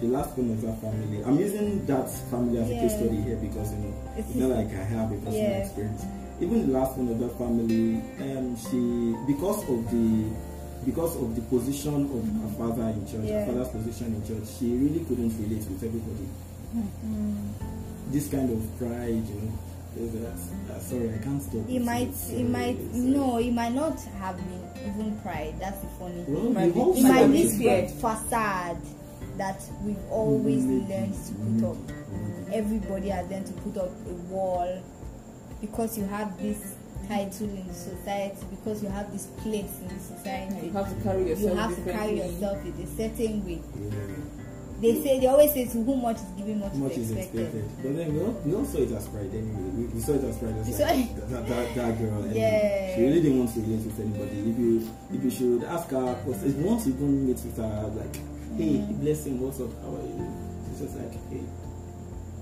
the 0.00 0.06
last 0.08 0.36
one 0.38 0.50
of 0.50 0.60
that 0.62 0.80
family. 0.80 1.22
I'm 1.24 1.38
using 1.38 1.84
that 1.86 2.08
family 2.30 2.58
as 2.58 2.70
a 2.70 2.74
case 2.74 2.92
Yeah. 2.92 2.98
study 2.98 3.20
here 3.22 3.36
because 3.36 3.72
you 3.72 3.78
know 3.78 3.94
It's 4.16 4.28
it's, 4.30 4.36
not 4.38 4.50
like 4.56 4.70
I 4.70 4.84
have 4.84 5.12
a 5.12 5.16
personal 5.16 5.50
Yeah. 5.50 5.62
experience. 5.64 6.02
Even 6.40 6.66
the 6.66 6.72
last 6.78 6.96
one 6.96 7.08
of 7.08 7.18
that 7.20 7.36
family, 7.36 8.00
um, 8.24 8.56
she 8.56 8.80
because 9.26 9.60
of 9.68 9.90
the 9.90 10.30
because 10.86 11.14
of 11.16 11.34
the 11.36 11.42
position 11.42 12.08
of 12.08 12.22
her 12.40 12.52
father 12.56 12.88
in 12.96 13.04
church, 13.04 13.28
Yeah. 13.28 13.44
her 13.44 13.52
father's 13.52 13.68
position 13.68 14.14
in 14.16 14.22
church, 14.24 14.48
she 14.58 14.72
really 14.76 15.00
couldn't 15.04 15.34
relate 15.36 15.66
with 15.68 15.82
everybody. 15.84 16.26
This 18.10 18.28
kind 18.28 18.50
of 18.50 18.60
pride, 18.78 19.22
you 19.28 19.40
know. 19.44 19.52
Is 19.96 20.86
sorry, 20.88 21.12
I 21.14 21.18
can't 21.18 21.42
stop. 21.42 21.68
It 21.68 21.80
might, 21.80 22.14
Sorry, 22.14 22.40
it 22.40 22.48
might, 22.48 22.76
sorry. 22.78 23.00
no, 23.04 23.38
it 23.38 23.50
might 23.52 23.72
not 23.74 24.00
have 24.20 24.36
been 24.36 24.64
even 24.92 25.18
pride. 25.20 25.54
That's 25.58 25.80
the 25.80 25.88
funny 25.98 26.22
thing. 26.24 26.34
Well, 26.34 26.52
might 26.52 26.66
the 26.68 26.72
be- 26.72 26.80
whole 26.80 26.96
It 26.96 27.02
might 27.02 27.26
be 27.28 27.42
is 27.42 27.58
this 27.58 28.00
facade 28.00 28.78
that 29.36 29.62
we've 29.82 29.96
always 30.10 30.62
Maybe, 30.64 30.86
learned 30.92 31.14
to 31.14 31.32
put 31.32 31.70
up. 31.70 31.76
maybe. 32.10 32.54
Everybody 32.56 33.08
has 33.08 33.28
learned 33.30 33.46
to 33.46 33.52
put 33.54 33.76
up 33.78 33.90
a 34.08 34.12
wall 34.32 34.82
because 35.60 35.98
you 35.98 36.04
have 36.04 36.40
this 36.40 36.74
title 37.08 37.48
in 37.48 37.66
the 37.66 37.74
society, 37.74 38.36
because 38.50 38.82
you 38.82 38.88
have 38.88 39.10
this 39.12 39.26
place 39.42 39.70
in 39.82 39.88
the 39.88 40.00
society. 40.02 40.66
You 40.66 40.72
have 40.72 40.88
to 40.96 41.02
carry 41.02 41.28
yourself. 41.28 41.40
You 41.40 41.48
yourself 41.48 41.76
have 41.76 41.84
to 41.84 41.92
carry 41.92 42.16
yourself 42.18 42.64
in 42.64 42.72
a 42.72 42.86
certain 42.96 43.44
way. 43.46 43.60
They 44.80 45.02
say 45.02 45.20
they 45.20 45.26
always 45.26 45.52
say 45.52 45.66
to 45.66 45.82
whom 45.82 46.00
much 46.02 46.16
is 46.16 46.22
given, 46.38 46.58
much, 46.60 46.72
much 46.74 46.92
is 46.96 47.10
expected. 47.10 47.40
expected. 47.54 47.82
But 47.82 47.96
then 47.96 48.14
we, 48.14 48.20
all, 48.20 48.32
we 48.44 48.54
all 48.54 48.64
saw 48.64 48.78
it 48.78 48.92
as 48.92 49.06
pride 49.08 49.28
anyway. 49.34 49.70
We, 49.76 49.84
we 49.86 50.00
saw 50.00 50.12
it 50.14 50.24
as 50.24 50.38
pride. 50.38 50.56
As 50.56 50.80
like, 50.80 51.14
that, 51.28 51.46
that, 51.48 51.74
that 51.74 51.98
girl. 51.98 52.26
Yeah. 52.32 52.96
She 52.96 53.02
really 53.02 53.20
didn't 53.20 53.38
want 53.40 53.52
to 53.54 53.60
relate 53.60 53.84
with 53.84 54.00
anybody. 54.00 54.38
If 54.50 54.58
you 54.58 54.90
if 55.12 55.24
you 55.24 55.30
should 55.30 55.64
ask 55.64 55.90
her, 55.90 56.14
because 56.24 56.42
if 56.44 56.56
you 56.56 56.64
want 56.64 56.82
to 56.84 56.88
even 56.90 57.26
meet 57.26 57.36
with 57.44 57.56
her, 57.58 57.92
like, 57.94 58.16
hey, 58.56 58.80
Mm. 58.80 59.00
blessing, 59.00 59.38
what's 59.40 59.60
up? 59.60 59.68
How 59.82 59.94
are 59.96 60.06
you? 60.06 60.26
She's 60.70 60.80
just 60.80 60.96
like, 60.96 61.12
hey. 61.28 61.44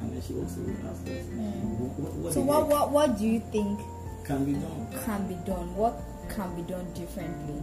And 0.01 0.12
then 0.14 0.22
she 0.22 0.35
also 0.38 0.61
asked 0.88 1.09
us, 1.09 1.27
what, 1.27 1.98
what, 1.98 2.12
what, 2.14 2.31
Mm. 2.31 2.35
So 2.35 2.40
what, 2.42 2.68
what 2.68 2.90
what 2.92 3.18
do 3.18 3.27
you 3.27 3.40
think 3.51 3.81
can 4.24 4.44
be 4.44 4.53
done? 4.53 4.87
can 5.05 5.27
be 5.27 5.35
done? 5.44 5.74
What 5.74 5.98
can 6.31 6.55
be 6.55 6.62
done 6.62 6.87
differently 6.94 7.59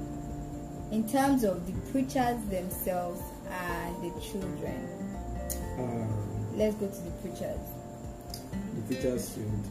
in 0.92 1.08
terms 1.08 1.44
of 1.44 1.66
the 1.66 1.74
preachers 1.92 2.38
themselves 2.50 3.22
and 3.50 3.96
the 4.04 4.20
children? 4.22 4.88
Um, 5.80 6.58
Let's 6.58 6.76
go 6.76 6.88
to 6.88 7.02
the 7.02 7.12
preachers. 7.22 7.60
the 8.88 8.96
teachers 8.96 9.34
should 9.34 9.64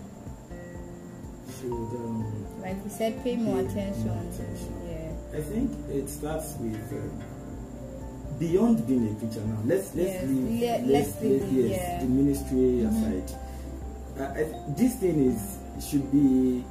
should 1.60 1.72
um, 1.72 2.60
Like 2.60 2.82
we 2.84 2.90
said, 2.90 3.22
pay 3.24 3.37
more 3.37 3.60
attention. 3.60 4.06
more 4.08 4.18
attention. 4.20 4.74
Yeah. 4.87 5.38
I 5.38 5.40
think 5.42 5.70
it 5.90 6.08
starts 6.08 6.54
with 6.60 6.92
um, 6.92 7.22
beyond 8.38 8.87
being 8.87 9.10
a 9.10 9.14
preacher 9.18 9.40
now. 9.46 9.58
Let's 9.64 9.94
let's 9.94 10.10
Yes, 10.12 10.24
leave 10.24 10.60
le- 10.60 10.92
let's, 10.92 11.08
let's 11.08 11.20
leave 11.22 11.42
let- 11.42 11.52
yes, 11.52 11.70
yeah. 11.80 12.00
the 12.00 12.06
ministry 12.06 12.58
Mhm. 12.58 12.88
aside. 12.90 13.38
Uh, 14.20 14.22
I, 14.40 14.72
this 14.76 14.94
thing 14.96 15.24
is 15.32 15.58
should 15.84 16.10
be 16.12 16.64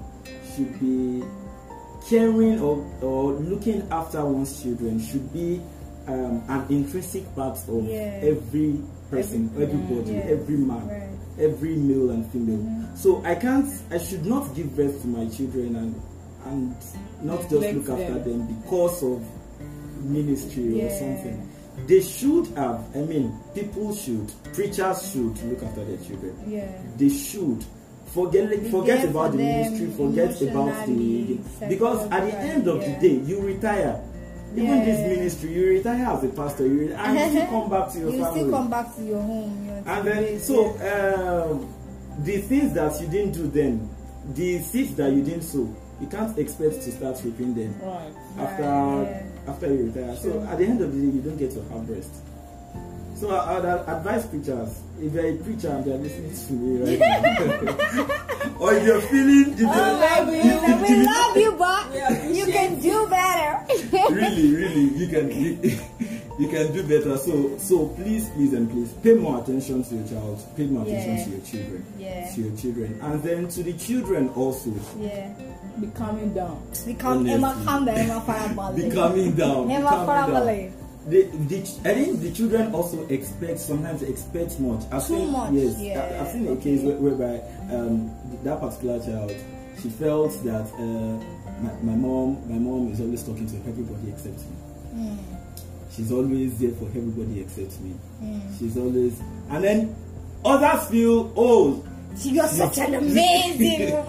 should 0.56 0.80
be 0.80 1.24
caring 2.10 2.60
or, 2.62 2.86
or 3.02 3.34
looking 3.34 3.82
after 3.92 4.24
one's 4.26 4.62
children 4.62 5.00
should 5.02 5.32
be 5.34 5.62
um, 6.08 6.44
an 6.50 6.66
intrinsic 6.70 7.24
part 7.36 7.58
of 7.68 7.86
Yeah. 7.86 8.20
every 8.24 8.80
person, 9.10 9.50
Every- 9.54 9.66
everybody, 9.66 10.12
yes, 10.13 10.26
every 10.32 10.58
man 10.58 10.88
Right. 10.88 11.10
every 11.39 11.76
male 11.76 12.10
and 12.12 12.26
female. 12.32 12.58
Mhm. 12.58 12.98
So 12.98 13.22
I 13.24 13.36
can't, 13.36 13.70
I 13.92 13.98
should 14.00 14.26
not 14.26 14.54
give 14.56 14.76
birth 14.76 15.02
to 15.02 15.08
my 15.08 15.26
children 15.28 15.76
and 15.76 15.96
and 16.46 16.76
not 17.24 17.39
just 17.50 17.54
Neglect 17.54 17.76
look 17.88 18.00
after 18.00 18.20
them. 18.20 18.39
them 18.39 18.58
because 18.62 19.02
of 19.04 19.22
ministry 20.04 20.74
or 20.82 20.86
Yeah. 20.86 21.00
something. 21.00 21.38
They 21.88 22.02
should 22.02 22.48
have. 22.56 22.82
I 22.96 23.00
mean, 23.00 23.32
people 23.56 23.94
should, 23.96 24.32
preachers 24.54 25.10
should 25.12 25.42
look 25.50 25.63
after 25.63 25.84
their 25.86 25.98
children. 25.98 26.34
Yeah. 26.48 26.68
They 26.98 27.10
should 27.10 27.63
forget 28.08 28.50
forget 28.70 29.02
there 29.02 29.10
about 29.10 29.32
for 29.32 29.38
the 29.38 29.44
ministry 29.44 29.88
forget 29.98 30.42
about 30.42 30.86
the 30.86 31.39
because 31.68 32.06
at 32.12 32.26
the 32.30 32.38
end 32.38 32.68
of 32.68 32.82
yeah. 32.82 33.00
the 33.00 33.08
day 33.10 33.16
you 33.26 33.39
retire 33.42 34.00
even 34.56 34.86
this 34.86 35.00
Yeah. 35.00 35.08
ministry 35.08 35.54
you 35.54 35.68
retire 35.70 36.06
as 36.06 36.24
a 36.24 36.28
pastor 36.30 36.68
you 36.68 36.80
re- 36.88 36.94
and 36.94 37.18
you 37.20 37.30
still 37.30 37.48
come 37.48 37.70
back 37.70 37.92
to 37.92 38.00
your 38.00 38.10
you 38.12 38.20
family 38.24 38.39
You 38.39 38.46
still 38.48 38.52
come 38.52 38.70
back 38.70 38.96
to 38.96 39.02
your 39.04 39.22
home. 39.22 39.66
Your 39.66 39.76
and 39.88 40.08
then 40.08 40.39
so 40.39 40.70
um, 40.80 41.74
the 42.24 42.38
things 42.42 42.74
that 42.74 43.00
you 43.02 43.08
didn't 43.08 43.32
do 43.34 43.48
then 43.48 43.89
the 44.36 44.60
seeds 44.60 44.96
that 44.96 45.12
you 45.12 45.24
didn't 45.24 45.42
sow 45.44 45.68
you 46.02 46.08
can't 46.08 46.38
expect 46.38 46.76
to 46.82 46.92
start 46.92 47.20
reaping 47.24 47.54
them 47.54 47.74
Right. 47.82 48.13
after 48.39 48.63
yeah. 48.63 49.24
after 49.52 49.68
you 49.74 49.92
retire. 49.92 50.16
So 50.18 50.42
at 50.50 50.58
the 50.58 50.66
end 50.66 50.82
of 50.82 50.94
the 50.94 51.00
day, 51.00 51.06
you 51.16 51.22
don't 51.22 51.38
get 51.38 51.52
to 51.52 51.63
harvest. 51.70 52.12
So 53.16 53.30
I, 53.30 53.58
I'd 53.60 53.66
advise 53.88 54.26
preachers 54.26 54.82
if 55.00 55.13
you're 55.13 55.26
a 55.30 55.36
preacher 55.38 55.70
and 55.70 55.86
they're 55.86 55.98
listening 55.98 56.34
to 56.34 56.54
me 56.54 56.82
right 56.82 57.00
now, 57.00 58.56
or 58.60 58.74
if 58.74 58.84
you're 58.86 59.02
feeling, 59.02 59.54
if 59.54 59.60
you're, 59.60 59.70
Oh 59.70 60.00
my 60.00 60.32
goodness, 60.32 60.82
we 60.82 60.96
if- 61.00 61.06
love 61.06 61.38
you, 61.38 61.52
but 61.54 62.30
We 62.30 62.38
you 62.39 62.46
can 62.48 62.80
do 62.82 63.08
better. 63.08 63.73
Really, 64.12 64.56
really, 64.56 64.82
you 64.98 65.08
can 65.08 65.32
you, 65.32 65.58
you 66.39 66.48
can 66.50 66.74
do 66.74 66.84
better. 66.84 67.18
So 67.18 67.58
so 67.58 67.88
please, 67.89 68.30
please, 68.30 68.54
and 68.54 68.70
please 68.70 68.92
pay 69.04 69.13
more 69.13 69.42
attention 69.42 69.84
to 69.84 69.96
your 69.96 70.08
child. 70.08 70.44
Pay 70.56 70.66
more 70.68 70.84
attention 70.84 71.18
Yeah. 71.18 71.24
to 71.26 71.30
your 71.32 71.42
children. 71.46 71.86
Yeah. 72.00 72.32
To 72.36 72.42
your 72.42 72.58
children, 72.58 73.00
and 73.02 73.24
then 73.24 73.48
to 73.50 73.63
the 73.63 73.74
children 73.74 74.30
also. 74.30 74.72
yeah. 75.00 75.34
Be 75.80 75.88
calming 75.96 76.34
down. 76.36 76.62
Become 76.86 77.26
Emma 77.28 77.48
Honestly. 77.48 77.66
calm 77.66 77.86
down, 77.86 77.98
Emma 77.98 78.24
Farabale. 78.28 78.76
Be 78.89 78.96
calming 78.96 79.32
down. 79.36 79.68
be 79.68 79.74
Emma 79.74 79.88
calming. 79.89 80.36
Farabale. 80.36 80.72
The, 81.06 81.24
the, 81.50 81.58
I 81.89 81.94
think 81.96 82.22
the 82.22 82.32
children 82.32 82.74
also 82.74 83.06
expect 83.08 83.60
sometimes 83.60 84.04
expect 84.04 84.58
much. 84.60 84.84
I've 84.92 85.06
Too 85.06 85.18
seen, 85.18 85.32
much, 85.32 85.52
Yes, 85.52 85.80
yeah, 85.82 86.00
I- 86.00 86.22
I've 86.22 86.32
seen 86.32 86.48
a 86.48 86.56
case 86.56 86.82
where, 86.82 86.96
whereby 86.96 87.42
um, 87.76 88.10
that 88.44 88.62
particular 88.62 89.00
child, 89.04 89.34
she 89.82 89.89
felt 89.89 90.32
that 90.46 90.63
uh, 90.80 91.43
my, 91.63 91.71
my 91.82 91.95
mom, 91.95 92.38
my 92.49 92.58
mom 92.60 92.91
is 92.91 92.99
always 92.99 93.23
talking 93.23 93.47
to 93.47 93.56
everybody 93.69 94.10
except 94.12 94.38
me. 94.39 94.56
Mm, 94.95 95.17
She's 95.95 96.12
always 96.12 96.58
there 96.60 96.71
for 96.71 96.86
everybody 96.86 97.41
except 97.41 97.80
me. 97.82 97.95
mm. 98.21 98.60
She's 98.60 98.78
always, 98.78 99.19
and 99.49 99.63
then 99.63 99.95
others 100.43 100.89
feel, 100.89 101.32
oh, 101.38 101.84
You're 102.17 102.47
such 102.47 102.78
an 102.80 102.93
amazing. 103.02 104.04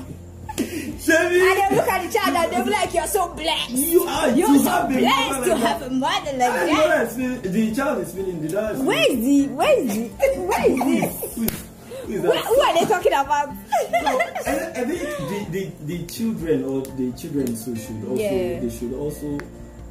Chevy, 0.57 1.41
And 1.41 1.59
they 1.59 1.77
look 1.77 1.89
at 1.89 2.07
the 2.07 2.17
child 2.17 2.37
and 2.37 2.53
they'll 2.53 2.65
be 2.65 2.71
like, 2.71 2.95
You're 2.95 3.07
so 3.09 3.29
blessed. 3.35 3.71
you 3.71 4.05
are 4.05 4.31
You're 4.31 4.57
so 4.59 4.71
have 4.71 4.89
blessed 4.89 5.31
mother 5.31 5.45
to 5.47 5.51
like 5.55 5.63
have 5.65 5.83
a 5.83 5.91
mother 5.91 6.31
like 6.31 6.39
that. 6.39 6.67
the 6.67 6.73
mother 6.73 7.03
is 7.03 7.17
feeling- 7.17 7.43
the 7.43 7.75
child 7.75 7.99
is 8.03 8.15
feeling 8.15 8.41
the 8.43 8.49
dad 8.49 8.79
Where 8.87 9.11
is 9.13 9.19
the 9.25 9.47
where 9.49 9.81
is 9.81 9.95
the 9.95 10.09
where 10.47 10.71
is 10.71 11.37
this? 11.37 11.64
Who 12.21 12.33
is- 12.33 12.33
who 12.33 12.33
is 12.33 12.35
Where, 12.35 12.35
that? 12.35 12.45
who 12.47 12.61
are 12.61 12.75
they 12.75 12.87
talking 12.95 13.13
about? 13.13 13.49
So, 14.45 14.51
I, 14.51 14.81
I 14.81 14.85
think 14.85 15.01
the, 15.03 15.47
the, 15.51 15.97
the 15.99 16.07
children 16.07 16.65
or 16.65 16.83
the 16.83 17.13
children 17.13 17.57
so 17.57 17.75
should 17.75 18.05
also 18.09 18.23
Yeah. 18.23 18.61
they 18.61 18.71
should 18.71 18.93
also 18.95 19.39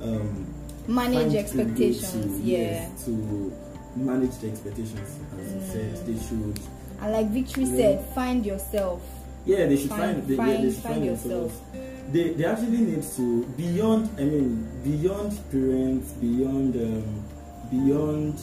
um, 0.02 0.48
Manage 0.88 1.18
find 1.24 1.36
expectations, 1.36 2.38
to, 2.42 2.44
yeah. 2.44 2.58
yes, 2.58 3.06
to 3.06 3.54
manage 3.96 4.38
the 4.40 4.50
expectations 4.50 5.20
as 5.40 5.54
you 5.54 5.62
said 5.72 6.06
they 6.08 6.20
should 6.28 6.60
And 7.02 7.12
like 7.14 7.28
Victory 7.30 7.64
Yeah. 7.66 7.78
said, 7.78 8.06
find 8.16 8.46
yourself. 8.46 9.02
yeah 9.46 9.66
they 9.68 9.78
should 9.78 9.90
Find- 9.90 10.24
find, 10.24 10.28
they, 10.28 10.36
yeah, 10.36 10.58
they 10.62 10.72
should 10.72 10.84
find 10.84 10.96
find, 10.96 11.06
yourself. 11.06 11.52
themselves 11.52 12.12
they, 12.12 12.30
they 12.34 12.46
actually 12.46 12.78
need 12.80 13.04
to 13.16 13.46
beyond 13.58 14.10
I 14.20 14.24
mean 14.24 14.68
beyond 14.84 15.32
parents 15.52 16.12
beyond 16.20 16.76
um, 16.76 17.24
beyond 17.72 18.36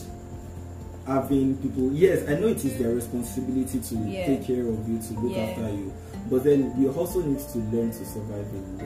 having 1.07 1.57
people 1.57 1.91
yes 1.93 2.27
I 2.29 2.35
know 2.39 2.47
it 2.47 2.63
is 2.63 2.77
their 2.77 2.93
responsibility 2.93 3.79
to 3.79 3.95
Yeah. 3.95 4.25
take 4.27 4.45
care 4.45 4.67
of 4.67 4.87
you 4.87 4.99
to 4.99 5.13
look 5.21 5.33
Yeah. 5.35 5.43
after 5.43 5.69
you 5.69 5.91
but 6.29 6.43
then 6.43 6.75
we 6.77 6.87
also 6.89 7.21
need 7.21 7.39
to 7.39 7.57
learn 7.75 7.89
to 7.91 8.05
survive 8.05 8.47
alone 8.53 8.77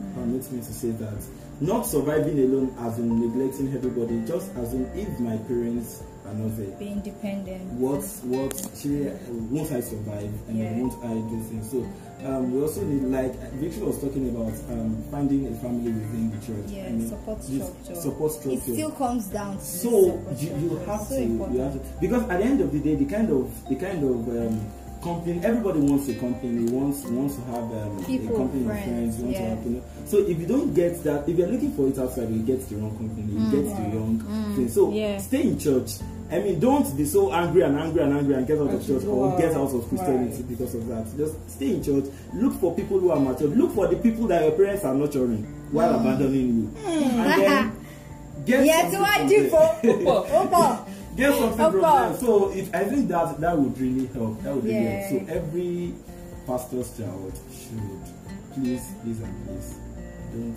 mm. 0.00 0.14
permit 0.14 0.50
me 0.52 0.58
to 0.60 0.72
say 0.72 0.90
that 0.92 1.22
not 1.60 1.84
surviving 1.86 2.38
alone 2.38 2.74
as 2.80 2.98
in 2.98 3.20
neglecting 3.20 3.72
everybody 3.74 4.22
just 4.26 4.54
as 4.56 4.72
in 4.72 4.86
if 4.94 5.20
my 5.20 5.36
parents 5.46 6.02
are 6.26 6.34
not 6.34 6.56
there 6.56 6.74
Be 6.78 6.88
independent. 6.88 7.62
what 7.74 8.02
what 8.24 8.54
actually 8.66 9.12
won't 9.52 9.70
I 9.72 9.80
survive 9.80 10.32
and 10.48 10.58
Yeah. 10.58 10.78
won't 10.78 10.94
I 11.04 11.14
do 11.28 11.40
things 11.50 11.70
so 11.70 11.84
um, 12.26 12.52
we 12.52 12.60
also 12.62 12.82
need 12.82 13.02
like 13.04 13.34
Victor 13.54 13.84
was 13.84 13.98
talking 14.00 14.28
about 14.28 14.52
um, 14.70 15.02
finding 15.10 15.46
a 15.46 15.54
family 15.56 15.90
within 15.92 16.30
the 16.30 16.46
church 16.46 16.66
Yeah, 16.68 16.86
I 16.86 16.90
mean, 16.92 17.08
support 17.08 17.42
structure. 17.42 17.94
support 17.94 18.32
It 18.46 18.60
still 18.62 18.90
comes 18.92 19.26
down 19.26 19.56
to 19.56 19.64
so 19.64 19.90
you, 20.38 20.48
you 20.56 20.76
have 20.86 21.00
so 21.02 21.16
to 21.16 21.22
important. 21.22 21.56
you 21.56 21.62
have 21.64 21.72
to 21.74 21.80
because 22.00 22.22
at 22.28 22.38
the 22.38 22.44
end 22.44 22.60
of 22.60 22.72
the 22.72 22.80
day 22.80 22.94
the 22.94 23.06
kind 23.06 23.30
of 23.30 23.68
the 23.68 23.76
kind 23.76 24.04
of 24.04 24.28
um, 24.28 24.60
company 25.02 25.40
everybody 25.42 25.80
wants 25.80 26.08
a 26.10 26.14
company 26.14 26.70
wants 26.70 27.04
wants 27.06 27.36
to 27.36 27.42
have 27.52 27.64
um, 27.72 28.04
People, 28.04 28.34
a 28.34 28.38
company 28.38 28.64
friends, 28.66 28.84
of 28.84 28.92
friends 28.92 29.16
wants 29.16 29.38
yeah. 29.38 29.44
to 29.48 29.56
have 29.56 29.64
you 29.64 29.70
know 29.72 29.82
so 30.04 30.16
if 30.18 30.38
you 30.38 30.46
don't 30.46 30.74
get 30.74 31.02
that 31.04 31.26
if 31.28 31.38
you're 31.38 31.48
looking 31.48 31.72
for 31.72 31.88
it 31.88 31.98
outside 31.98 32.28
you 32.28 32.42
get 32.42 32.60
the 32.68 32.76
wrong 32.76 32.94
company 32.98 33.32
you 33.32 33.50
get 33.50 33.64
the 33.64 33.96
wrong 33.96 34.18
thing 34.56 34.68
so 34.68 34.88
Mm. 34.88 34.96
Yeah. 34.96 35.16
stay 35.18 35.42
in 35.42 35.58
church 35.58 35.92
I 36.30 36.38
mean 36.38 36.60
don't 36.60 36.96
be 36.96 37.04
so 37.04 37.32
angry 37.32 37.62
and 37.62 37.76
angry 37.78 38.02
and 38.02 38.12
angry 38.16 38.34
and 38.34 38.46
get 38.46 38.58
out 38.58 38.70
of 38.72 38.86
church 38.86 39.04
or 39.04 39.36
get 39.38 39.52
out 39.54 39.72
of 39.74 39.88
Christianity 39.88 40.36
Right. 40.36 40.48
because 40.48 40.74
of 40.76 40.86
that 40.88 41.06
just 41.16 41.34
stay 41.50 41.74
in 41.74 41.82
church 41.82 42.04
look 42.34 42.54
for 42.60 42.74
people 42.74 43.00
who 43.00 43.10
are 43.10 43.18
mature 43.18 43.48
look 43.48 43.72
for 43.74 43.88
the 43.88 43.96
people 43.96 44.26
that 44.28 44.42
your 44.42 44.52
parents 44.52 44.84
are 44.84 44.94
nurturing 44.94 45.42
while 45.72 45.92
Mm. 45.92 46.00
abandoning 46.00 46.48
you 46.48 46.70
and 46.86 47.42
then 47.42 47.72
get 48.46 48.64
Yeah, 48.64 48.90
something 48.90 49.50
from 49.50 49.60
there. 49.82 50.06
Opa. 50.06 50.86
get 51.16 51.34
something 51.34 51.58
from 51.58 51.80
them. 51.80 52.16
So 52.18 52.50
it, 52.52 52.74
I 52.74 52.84
think 52.84 53.08
that 53.08 53.40
that 53.40 53.58
would 53.58 53.78
really 53.78 54.06
help. 54.06 54.40
That 54.42 54.54
would 54.54 54.64
really 54.64 54.76
Yeah. 54.84 55.08
help. 55.08 55.28
So 55.28 55.34
every 55.34 55.94
pastor's 56.46 56.96
child 56.96 57.32
should 57.52 58.00
please, 58.54 58.82
please, 59.02 59.20
and 59.20 59.34
please 59.46 59.74
don't 60.32 60.56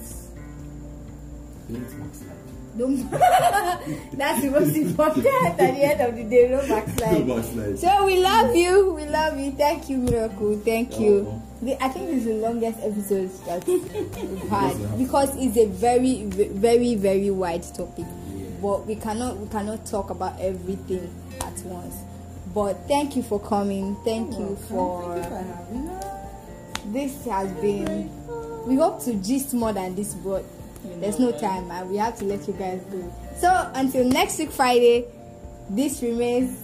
don't 1.70 2.00
backslide. 2.00 2.43
Don't 2.78 3.10
That's 3.12 4.42
the 4.42 4.50
most 4.52 4.76
important 4.76 5.26
at 5.28 5.58
the 5.58 5.64
end 5.64 6.02
of 6.02 6.16
the 6.16 6.24
day. 6.24 6.48
Don't 6.50 6.68
backslide. 6.68 7.28
Don't 7.28 7.38
backslide. 7.42 7.80
So 7.80 8.06
we 8.06 8.20
love 8.22 8.56
you. 8.56 8.94
We 8.94 9.06
love 9.06 9.40
you. 9.40 9.52
Thank 9.52 9.90
you, 9.90 9.98
Miracle. 9.98 10.58
Thank 10.60 11.00
You're 11.00 11.02
you. 11.02 11.22
welcome. 11.24 11.42
The- 11.62 11.84
I 11.84 11.88
think 11.90 12.08
this 12.08 12.18
is 12.20 12.26
the 12.26 12.34
longest 12.36 12.80
episode 12.82 13.30
that 13.46 13.66
we've 13.68 14.50
had 14.50 14.98
because 14.98 15.36
it's 15.38 15.58
a 15.58 15.68
very, 15.68 16.24
very, 16.26 16.96
very 16.96 17.30
wide 17.30 17.64
topic. 17.76 18.06
Yeah. 18.36 18.46
But 18.62 18.86
we 18.88 18.96
cannot, 18.96 19.38
we 19.38 19.48
cannot 19.50 19.86
talk 19.86 20.10
about 20.10 20.40
everything 20.42 21.14
at 21.42 21.58
once. 21.66 21.96
But 22.54 22.88
thank 22.88 23.16
you 23.16 23.24
for 23.24 23.40
coming. 23.40 23.96
Thank 24.04 24.32
you 24.40 24.58
for. 24.70 25.16
Thank 25.16 25.24
you 25.24 25.30
for 25.30 25.44
having 25.44 25.90
us. 25.90 26.06
This 26.88 27.26
has 27.26 27.52
been. 27.62 28.10
We 28.68 28.76
hope 28.76 29.04
to 29.04 29.14
gist 29.16 29.54
more 29.54 29.74
than 29.74 29.94
this, 29.96 30.14
but 30.16 30.44
You 30.44 30.63
there's 31.00 31.20
no 31.20 31.32
time, 31.32 31.70
and 31.72 31.90
we 31.90 31.98
have 31.98 32.18
to 32.20 32.26
let 32.26 32.48
you 32.48 32.54
guys 32.54 32.82
go. 32.92 33.14
So 33.40 33.72
until 33.76 34.04
next 34.06 34.38
week 34.40 34.52
Friday, 34.52 35.06
this 35.70 36.02
remains 36.02 36.60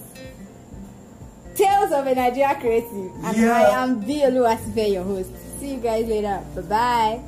Tales 1.56 1.92
of 1.92 2.08
a 2.08 2.16
Nigeria 2.16 2.56
Creative, 2.56 3.12
and 3.24 3.38
Yeah. 3.38 3.52
I 3.52 3.84
am 3.84 4.02
Biolu 4.04 4.48
Asife, 4.48 4.92
your 4.94 5.04
host. 5.04 5.30
See 5.60 5.74
you 5.74 5.80
guys 5.80 6.08
later. 6.08 6.42
Bye 6.56 6.62
bye. 6.62 7.20